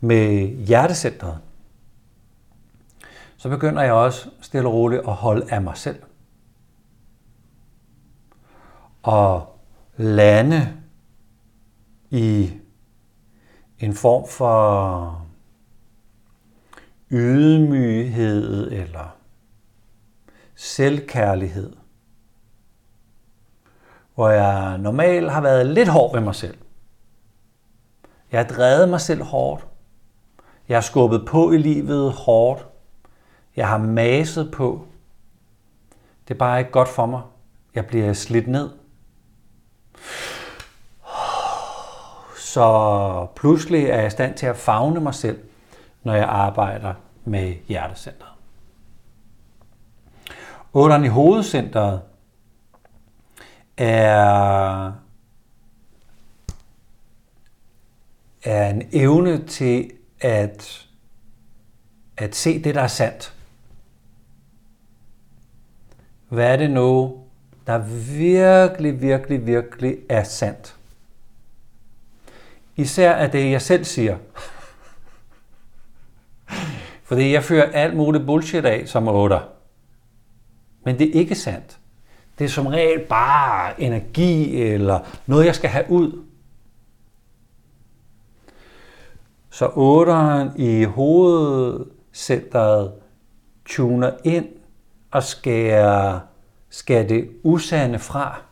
med 0.00 0.46
hjertecentret, 0.66 1.38
så 3.36 3.48
begynder 3.48 3.82
jeg 3.82 3.92
også 3.92 4.30
stille 4.40 4.68
og 4.68 4.74
roligt 4.74 5.02
at 5.08 5.14
holde 5.14 5.52
af 5.52 5.62
mig 5.62 5.76
selv. 5.76 6.02
Og 9.02 9.58
lande 9.96 10.76
i 12.10 12.52
en 13.78 13.94
form 13.94 14.28
for 14.28 15.26
ydmyghed 17.10 18.72
eller 18.72 19.16
selvkærlighed, 20.54 21.76
hvor 24.14 24.28
jeg 24.28 24.78
normalt 24.78 25.30
har 25.30 25.40
været 25.40 25.66
lidt 25.66 25.88
hård 25.88 26.12
ved 26.14 26.20
mig 26.20 26.34
selv. 26.34 26.58
Jeg 28.32 28.40
har 28.40 28.48
drevet 28.48 28.88
mig 28.88 29.00
selv 29.00 29.22
hårdt. 29.22 29.66
Jeg 30.68 30.76
har 30.76 30.82
skubbet 30.82 31.26
på 31.26 31.52
i 31.52 31.58
livet 31.58 32.12
hårdt. 32.12 32.66
Jeg 33.56 33.68
har 33.68 33.78
maset 33.78 34.50
på. 34.52 34.86
Det 36.28 36.34
er 36.34 36.38
bare 36.38 36.58
ikke 36.58 36.70
godt 36.70 36.88
for 36.88 37.06
mig. 37.06 37.22
Jeg 37.74 37.86
bliver 37.86 38.12
slidt 38.12 38.48
ned. 38.48 38.70
Så 42.56 43.26
pludselig 43.36 43.84
er 43.84 43.96
jeg 43.96 44.06
i 44.06 44.10
stand 44.10 44.34
til 44.34 44.46
at 44.46 44.56
fagne 44.56 45.00
mig 45.00 45.14
selv, 45.14 45.38
når 46.02 46.14
jeg 46.14 46.24
arbejder 46.24 46.94
med 47.24 47.54
hjertecentret. 47.68 48.28
Otteren 50.72 51.04
i 51.04 51.08
hovedcentret 51.08 52.02
er, 53.76 54.92
er 58.44 58.70
en 58.70 58.82
evne 58.92 59.46
til 59.46 59.90
at, 60.20 60.86
at 62.16 62.34
se 62.34 62.62
det, 62.62 62.74
der 62.74 62.82
er 62.82 62.86
sandt. 62.86 63.34
Hvad 66.28 66.52
er 66.52 66.56
det 66.56 66.70
nu, 66.70 67.20
der 67.66 67.78
virkelig, 68.18 69.00
virkelig, 69.00 69.46
virkelig 69.46 69.96
er 70.08 70.24
sandt? 70.24 70.75
Især 72.76 73.12
af 73.12 73.30
det, 73.30 73.50
jeg 73.50 73.62
selv 73.62 73.84
siger. 73.84 74.16
Fordi 77.04 77.32
jeg 77.32 77.44
fører 77.44 77.72
alt 77.72 77.96
muligt 77.96 78.26
bullshit 78.26 78.64
af 78.64 78.88
som 78.88 79.08
otter. 79.08 79.40
Men 80.84 80.98
det 80.98 81.08
er 81.08 81.20
ikke 81.20 81.34
sandt. 81.34 81.78
Det 82.38 82.44
er 82.44 82.48
som 82.48 82.66
regel 82.66 83.06
bare 83.08 83.80
energi 83.80 84.62
eller 84.62 85.00
noget, 85.26 85.46
jeg 85.46 85.54
skal 85.54 85.70
have 85.70 85.90
ud. 85.90 86.24
Så 89.50 89.70
otteren 89.74 90.50
i 90.56 90.84
hovedcenteret 90.84 92.92
tuner 93.64 94.10
ind 94.24 94.48
og 95.10 95.22
skærer, 95.22 96.20
skærer 96.70 97.06
det 97.06 97.30
usande 97.42 97.98
fra. 97.98 98.45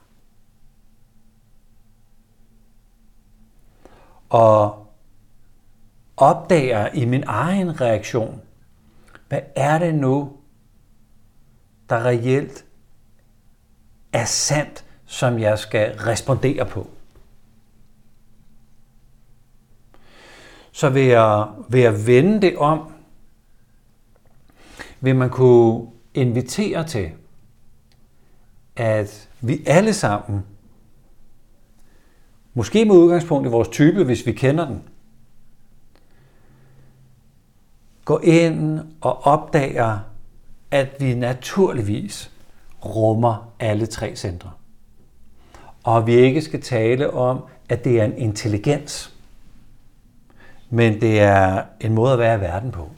Og 4.34 4.86
opdager 6.16 6.88
i 6.94 7.04
min 7.04 7.24
egen 7.26 7.80
reaktion, 7.80 8.40
hvad 9.28 9.40
er 9.56 9.78
det 9.78 9.94
nu, 9.94 10.32
der 11.88 12.04
reelt 12.04 12.64
er 14.12 14.24
sandt, 14.24 14.84
som 15.06 15.38
jeg 15.38 15.58
skal 15.58 15.96
respondere 15.96 16.66
på. 16.66 16.90
Så 20.72 20.90
ved 20.90 21.08
at, 21.08 21.48
ved 21.68 21.82
at 21.82 22.06
vende 22.06 22.40
det 22.40 22.56
om, 22.56 22.92
vil 25.00 25.16
man 25.16 25.30
kunne 25.30 25.90
invitere 26.14 26.86
til, 26.86 27.12
at 28.76 29.28
vi 29.40 29.62
alle 29.66 29.94
sammen, 29.94 30.44
måske 32.54 32.84
med 32.84 32.94
udgangspunkt 32.94 33.46
i 33.46 33.50
vores 33.50 33.68
type, 33.68 34.04
hvis 34.04 34.26
vi 34.26 34.32
kender 34.32 34.66
den, 34.66 34.82
Gå 38.04 38.18
ind 38.18 38.80
og 39.00 39.26
opdager, 39.26 39.98
at 40.70 40.96
vi 41.00 41.14
naturligvis 41.14 42.30
rummer 42.84 43.52
alle 43.60 43.86
tre 43.86 44.16
centre. 44.16 44.50
og 45.84 46.06
vi 46.06 46.14
ikke 46.14 46.42
skal 46.42 46.62
tale 46.62 47.10
om, 47.10 47.44
at 47.68 47.84
det 47.84 48.00
er 48.00 48.04
en 48.04 48.18
intelligens, 48.18 49.14
men 50.70 51.00
det 51.00 51.20
er 51.20 51.62
en 51.80 51.94
måde 51.94 52.12
at 52.12 52.18
være 52.18 52.38
i 52.38 52.40
verden 52.40 52.70
på. 52.70 52.88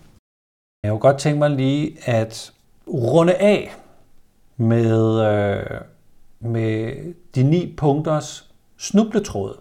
Jeg 0.83 0.91
kunne 0.91 1.01
godt 1.01 1.19
tænke 1.19 1.39
mig 1.39 1.51
lige 1.51 1.97
at 2.05 2.53
runde 2.89 3.35
af 3.35 3.75
med, 4.57 5.21
øh, 5.21 5.81
med 6.41 6.97
de 7.35 7.43
ni 7.43 7.75
punkters 7.77 8.46
snubletråd. 8.77 9.57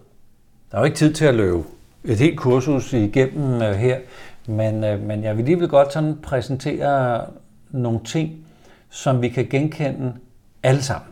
Der 0.70 0.76
er 0.76 0.80
jo 0.80 0.84
ikke 0.84 0.96
tid 0.96 1.14
til 1.14 1.24
at 1.24 1.34
løbe 1.34 1.64
et 2.04 2.18
helt 2.18 2.38
kursus 2.38 2.92
igennem 2.92 3.62
øh, 3.62 3.74
her, 3.74 4.00
men, 4.46 4.84
øh, 4.84 5.00
men 5.02 5.24
jeg 5.24 5.36
vil 5.36 5.44
lige 5.44 5.68
godt 5.68 5.92
sådan 5.92 6.16
præsentere 6.22 7.26
nogle 7.70 8.00
ting, 8.04 8.46
som 8.90 9.22
vi 9.22 9.28
kan 9.28 9.46
genkende 9.46 10.14
alle 10.62 10.82
sammen. 10.82 11.10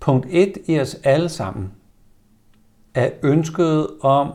Punkt 0.00 0.26
1 0.30 0.58
i 0.66 0.80
os 0.80 0.96
alle 1.04 1.28
sammen 1.28 1.72
er 2.94 3.10
ønsket 3.22 3.88
om 4.00 4.32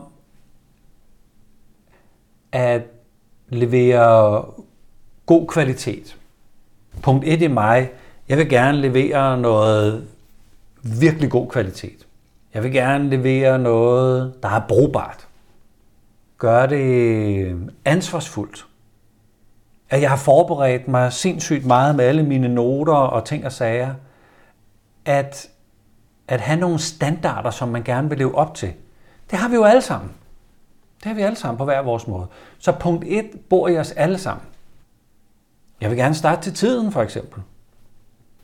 at 2.52 2.82
levere 3.48 4.44
god 5.26 5.46
kvalitet. 5.46 6.16
Punkt 7.02 7.24
1 7.24 7.42
i 7.42 7.46
mig, 7.46 7.90
jeg 8.28 8.38
vil 8.38 8.48
gerne 8.48 8.80
levere 8.80 9.40
noget 9.40 10.06
virkelig 10.82 11.30
god 11.30 11.48
kvalitet. 11.48 12.06
Jeg 12.54 12.62
vil 12.62 12.72
gerne 12.72 13.10
levere 13.10 13.58
noget, 13.58 14.34
der 14.42 14.48
er 14.48 14.62
brugbart. 14.68 15.28
Gør 16.38 16.66
det 16.66 17.70
ansvarsfuldt. 17.84 18.66
At 19.90 20.00
jeg 20.00 20.10
har 20.10 20.16
forberedt 20.16 20.88
mig 20.88 21.12
sindssygt 21.12 21.66
meget 21.66 21.96
med 21.96 22.04
alle 22.04 22.22
mine 22.22 22.48
noter 22.48 22.94
og 22.94 23.24
ting 23.24 23.44
og 23.44 23.52
sager. 23.52 23.94
At, 25.04 25.48
at 26.28 26.40
have 26.40 26.60
nogle 26.60 26.78
standarder, 26.78 27.50
som 27.50 27.68
man 27.68 27.82
gerne 27.82 28.08
vil 28.08 28.18
leve 28.18 28.34
op 28.34 28.54
til. 28.54 28.72
Det 29.30 29.38
har 29.38 29.48
vi 29.48 29.54
jo 29.54 29.64
alle 29.64 29.82
sammen. 29.82 30.10
Det 30.98 31.04
har 31.04 31.14
vi 31.14 31.22
alle 31.22 31.36
sammen 31.36 31.58
på 31.58 31.64
hver 31.64 31.82
vores 31.82 32.06
måde. 32.06 32.26
Så 32.58 32.72
punkt 32.72 33.04
1 33.08 33.24
bor 33.50 33.68
i 33.68 33.78
os 33.78 33.92
alle 33.92 34.18
sammen. 34.18 34.46
Jeg 35.80 35.90
vil 35.90 35.98
gerne 35.98 36.14
starte 36.14 36.42
til 36.42 36.54
tiden, 36.54 36.92
for 36.92 37.02
eksempel. 37.02 37.42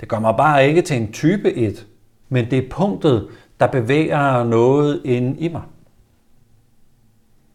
Det 0.00 0.08
gør 0.08 0.18
mig 0.18 0.36
bare 0.36 0.68
ikke 0.68 0.82
til 0.82 0.96
en 0.96 1.12
type 1.12 1.54
1, 1.54 1.86
men 2.28 2.50
det 2.50 2.58
er 2.58 2.70
punktet, 2.70 3.28
der 3.60 3.66
bevæger 3.66 4.44
noget 4.44 5.02
ind 5.04 5.40
i 5.40 5.48
mig. 5.48 5.62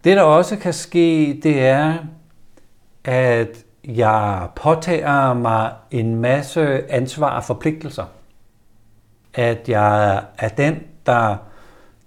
Det, 0.04 0.18
der 0.18 0.24
også 0.24 0.58
kan 0.58 0.74
ske, 0.74 1.40
det 1.44 1.66
er, 1.66 1.98
at 3.04 3.66
jeg 3.86 4.48
påtager 4.56 5.34
mig 5.34 5.74
en 5.92 6.16
masse 6.16 6.92
ansvar 6.92 7.36
og 7.36 7.44
forpligtelser. 7.44 8.06
At 9.34 9.70
jeg 9.70 10.24
er 10.38 10.50
den, 10.50 10.84
der, 11.06 11.38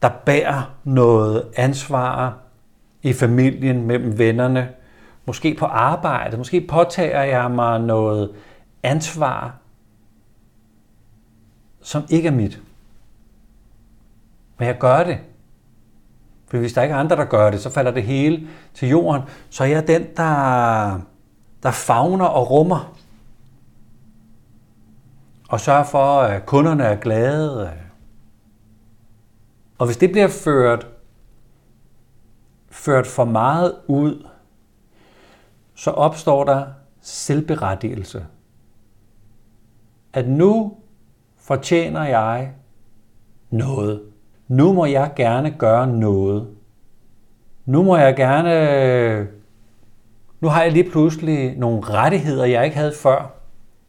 der 0.02 0.09
bærer 0.09 0.74
noget 0.85 1.48
ansvar 1.56 2.38
i 3.02 3.12
familien, 3.12 3.87
mellem 3.87 4.18
vennerne, 4.18 4.68
måske 5.26 5.54
på 5.54 5.64
arbejde, 5.64 6.37
måske 6.37 6.61
påtager 6.61 7.22
jeg 7.22 7.50
mig 7.50 7.80
noget 7.80 8.32
ansvar, 8.82 9.54
som 11.82 12.02
ikke 12.11 12.28
er 12.28 12.32
mit. 12.32 12.61
Men 14.58 14.68
jeg 14.68 14.78
gør 14.78 15.04
det. 15.04 15.18
For 16.48 16.58
hvis 16.58 16.72
der 16.72 16.82
ikke 16.82 16.94
er 16.94 16.98
andre, 16.98 17.16
der 17.16 17.24
gør 17.24 17.50
det, 17.50 17.60
så 17.60 17.70
falder 17.70 17.90
det 17.90 18.02
hele 18.02 18.48
til 18.74 18.88
jorden. 18.88 19.22
Så 19.50 19.64
er 19.64 19.80
den, 19.80 20.06
der, 20.16 21.00
der 21.62 21.70
fagner 21.70 22.24
og 22.24 22.50
rummer. 22.50 22.96
Og 25.48 25.60
sørger 25.60 25.84
for, 25.84 26.20
at 26.20 26.46
kunderne 26.46 26.84
er 26.84 26.96
glade. 26.96 27.72
Og 29.78 29.86
hvis 29.86 29.96
det 29.96 30.12
bliver 30.12 30.28
ført, 30.28 30.86
ført 32.70 33.06
for 33.06 33.24
meget 33.24 33.74
ud, 33.86 34.26
så 35.74 35.90
opstår 35.90 36.44
der 36.44 36.66
selvberettigelse. 37.00 38.26
At 40.12 40.28
nu 40.28 40.76
fortjener 41.36 42.04
jeg 42.04 42.52
noget. 43.50 44.02
Nu 44.48 44.72
må 44.72 44.85
jeg 44.85 45.12
gerne 45.16 45.50
gøre 45.50 45.87
noget. 45.87 46.48
Nu 47.64 47.82
må 47.82 47.96
jeg 47.96 48.16
gerne... 48.16 49.28
Nu 50.40 50.48
har 50.48 50.62
jeg 50.62 50.72
lige 50.72 50.90
pludselig 50.90 51.59
nogle 51.59 51.80
rettigheder, 51.80 52.44
jeg 52.44 52.64
ikke 52.64 52.76
havde 52.76 52.94
før. 53.02 53.32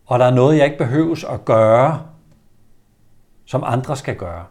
Og 0.06 0.20
der 0.20 0.26
er 0.26 0.34
noget, 0.34 0.58
jeg 0.58 0.66
ikke 0.66 0.78
behøves 0.78 1.24
at 1.24 1.46
gøre, 1.46 2.02
som 3.46 3.64
andre 3.66 3.96
skal 3.96 4.16
gøre. 4.16 4.46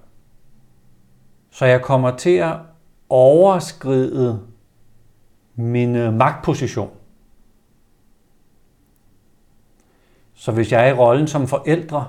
Så 1.51 1.67
jeg 1.67 1.83
kommer 1.83 2.17
til 2.17 2.37
at 2.37 2.57
overskride 3.09 4.41
min 5.55 5.97
øh, 5.97 6.15
magtposition. 6.15 6.91
Så 10.35 10.53
hvis 10.53 10.73
jeg 10.73 10.89
er 10.89 10.95
i 10.95 10.99
rollen 10.99 11.27
som 11.27 11.47
forældre, 11.47 12.07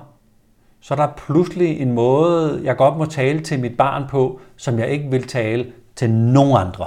så 0.80 0.94
er 0.94 0.96
der 0.96 1.08
pludselig 1.16 1.80
en 1.80 1.92
måde, 1.92 2.60
jeg 2.64 2.76
godt 2.76 2.96
må 2.96 3.04
tale 3.04 3.40
til 3.40 3.60
mit 3.60 3.76
barn 3.76 4.04
på, 4.08 4.40
som 4.56 4.78
jeg 4.78 4.88
ikke 4.88 5.10
vil 5.10 5.26
tale 5.26 5.72
til 5.96 6.10
nogen 6.10 6.66
andre. 6.66 6.86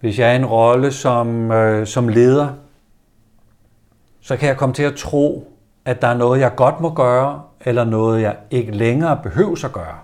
Hvis 0.00 0.18
jeg 0.18 0.32
er 0.32 0.36
en 0.36 0.46
rolle 0.46 0.92
som, 0.92 1.50
øh, 1.50 1.86
som 1.86 2.08
leder, 2.08 2.48
så 4.20 4.36
kan 4.36 4.48
jeg 4.48 4.56
komme 4.56 4.74
til 4.74 4.82
at 4.82 4.94
tro, 4.94 5.52
at 5.84 6.02
der 6.02 6.08
er 6.08 6.16
noget, 6.16 6.40
jeg 6.40 6.54
godt 6.56 6.80
må 6.80 6.94
gøre, 6.94 7.42
eller 7.60 7.84
noget, 7.84 8.22
jeg 8.22 8.36
ikke 8.50 8.72
længere 8.72 9.20
behøver 9.22 9.64
at 9.64 9.72
gøre. 9.72 9.98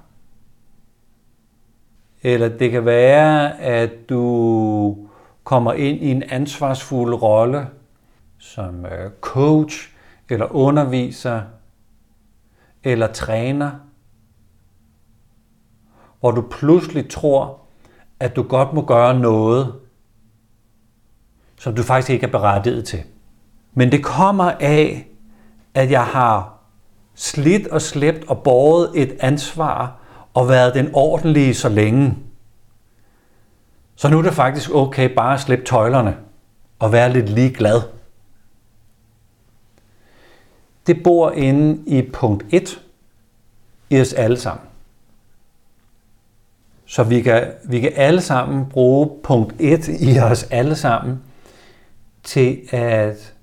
Eller 2.23 2.49
det 2.49 2.71
kan 2.71 2.85
være, 2.85 3.61
at 3.61 3.91
du 4.09 4.97
kommer 5.45 5.73
ind 5.73 6.03
i 6.03 6.11
en 6.11 6.23
ansvarsfuld 6.23 7.15
rolle 7.15 7.67
som 8.39 8.87
øh, 8.87 9.11
coach, 9.21 9.96
eller 10.31 10.55
underviser, 10.55 11.43
eller 12.85 13.07
træner, 13.07 13.71
hvor 16.21 16.31
du 16.31 16.45
pludselig 16.51 17.11
tror, 17.11 17.61
at 18.21 18.37
du 18.37 18.43
godt 18.43 18.73
må 18.73 18.85
gøre 18.85 19.19
noget, 19.19 19.75
som 21.59 21.75
du 21.75 21.83
faktisk 21.83 22.11
ikke 22.11 22.27
er 22.27 22.31
berettiget 22.31 22.85
til. 22.85 23.03
Men 23.75 23.93
det 23.93 24.05
kommer 24.05 24.53
af, 24.61 25.09
at 25.75 25.91
jeg 25.91 26.05
har 26.05 26.59
slidt 27.15 27.67
og 27.67 27.83
slæbt 27.83 28.25
og 28.29 28.43
båret 28.43 28.91
et 28.95 29.17
ansvar 29.21 30.01
og 30.35 30.49
været 30.49 30.75
den 30.75 30.91
ordentlige 30.93 31.55
så 31.55 31.69
længe. 31.69 32.19
Så 33.97 34.09
nu 34.09 34.19
er 34.19 34.23
det 34.23 34.33
faktisk 34.33 34.71
okay 34.75 35.15
bare 35.15 35.35
at 35.35 35.41
slippe 35.41 35.65
tøjlerne 35.65 36.17
og 36.79 36.93
være 36.93 37.13
lidt 37.13 37.29
ligeglad 37.29 37.83
det 40.87 41.03
bor 41.03 41.31
inde 41.31 41.83
i 41.87 42.11
punkt 42.13 42.47
1 42.51 42.83
i 43.91 44.01
os 44.01 44.13
alle 44.13 44.37
sammen. 44.37 44.67
Så 46.87 47.05
vi 47.05 47.23
kan, 47.23 47.53
vi 47.65 47.81
kan 47.81 47.93
alle 47.95 48.21
sammen 48.21 48.69
bruge 48.69 49.11
punkt 49.23 49.55
1 49.59 49.89
i 49.89 50.19
os 50.19 50.43
alle 50.43 50.75
sammen 50.75 51.23
til 52.23 52.69
at 52.71 53.35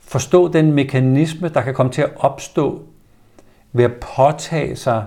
forstå 0.00 0.52
den 0.52 0.72
mekanisme, 0.72 1.48
der 1.48 1.62
kan 1.62 1.74
komme 1.74 1.92
til 1.92 2.02
at 2.02 2.12
opstå 2.16 2.82
ved 3.72 3.84
at 3.84 3.92
påtage 4.16 4.76
sig 4.76 5.06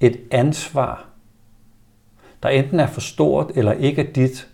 et 0.00 0.20
ansvar, 0.30 1.08
der 2.42 2.48
enten 2.48 2.80
er 2.80 2.86
for 2.86 3.00
stort 3.00 3.50
eller 3.54 3.72
ikke 3.72 4.08
er 4.08 4.12
dit. 4.12 4.48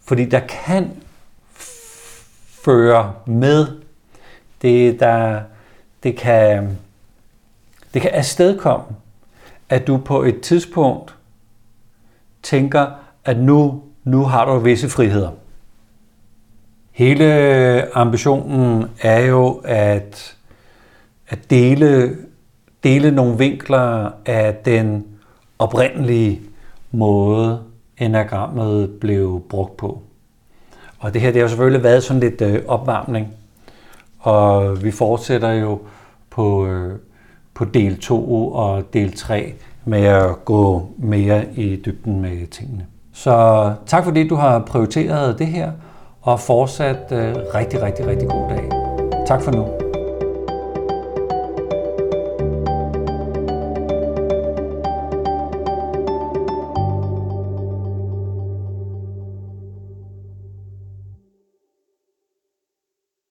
Fordi 0.00 0.24
der 0.24 0.40
kan 0.40 1.02
fører 2.64 3.22
med. 3.26 3.66
Det, 4.62 5.00
der, 5.00 5.40
det, 6.02 6.16
kan, 6.16 6.78
det 7.94 8.02
kan 8.02 8.10
afstedkomme, 8.10 8.86
at 9.68 9.86
du 9.86 9.96
på 9.96 10.22
et 10.22 10.40
tidspunkt 10.40 11.14
tænker, 12.42 12.86
at 13.24 13.36
nu, 13.38 13.82
nu 14.04 14.24
har 14.24 14.44
du 14.44 14.58
visse 14.58 14.88
friheder. 14.88 15.30
Hele 16.92 17.96
ambitionen 17.96 18.84
er 19.00 19.20
jo 19.20 19.60
at, 19.64 20.36
at 21.28 21.50
dele, 21.50 22.16
dele 22.84 23.10
nogle 23.10 23.38
vinkler 23.38 24.10
af 24.26 24.54
den 24.54 25.06
oprindelige 25.58 26.40
måde, 26.90 27.62
enagrammet 27.98 29.00
blev 29.00 29.42
brugt 29.48 29.76
på. 29.76 30.02
Og 31.00 31.14
det 31.14 31.22
her 31.22 31.28
det 31.28 31.36
har 31.36 31.42
jo 31.42 31.48
selvfølgelig 31.48 31.82
været 31.82 32.02
sådan 32.02 32.20
lidt 32.20 32.40
øh, 32.40 32.62
opvarmning, 32.68 33.28
og 34.18 34.84
vi 34.84 34.90
fortsætter 34.90 35.52
jo 35.52 35.78
på, 36.30 36.66
øh, 36.66 36.98
på 37.54 37.64
del 37.64 38.00
2 38.00 38.52
og 38.52 38.84
del 38.92 39.16
3 39.16 39.54
med 39.84 40.04
at 40.04 40.44
gå 40.44 40.88
mere 40.98 41.44
i 41.54 41.76
dybden 41.76 42.20
med 42.20 42.46
tingene. 42.46 42.86
Så 43.12 43.72
tak 43.86 44.04
fordi 44.04 44.28
du 44.28 44.34
har 44.34 44.58
prioriteret 44.58 45.38
det 45.38 45.46
her, 45.46 45.72
og 46.22 46.40
fortsat 46.40 47.12
øh, 47.12 47.34
rigtig, 47.54 47.82
rigtig, 47.82 48.06
rigtig 48.06 48.28
god 48.28 48.48
dag. 48.48 48.70
Tak 49.26 49.42
for 49.42 49.50
nu. 49.50 49.89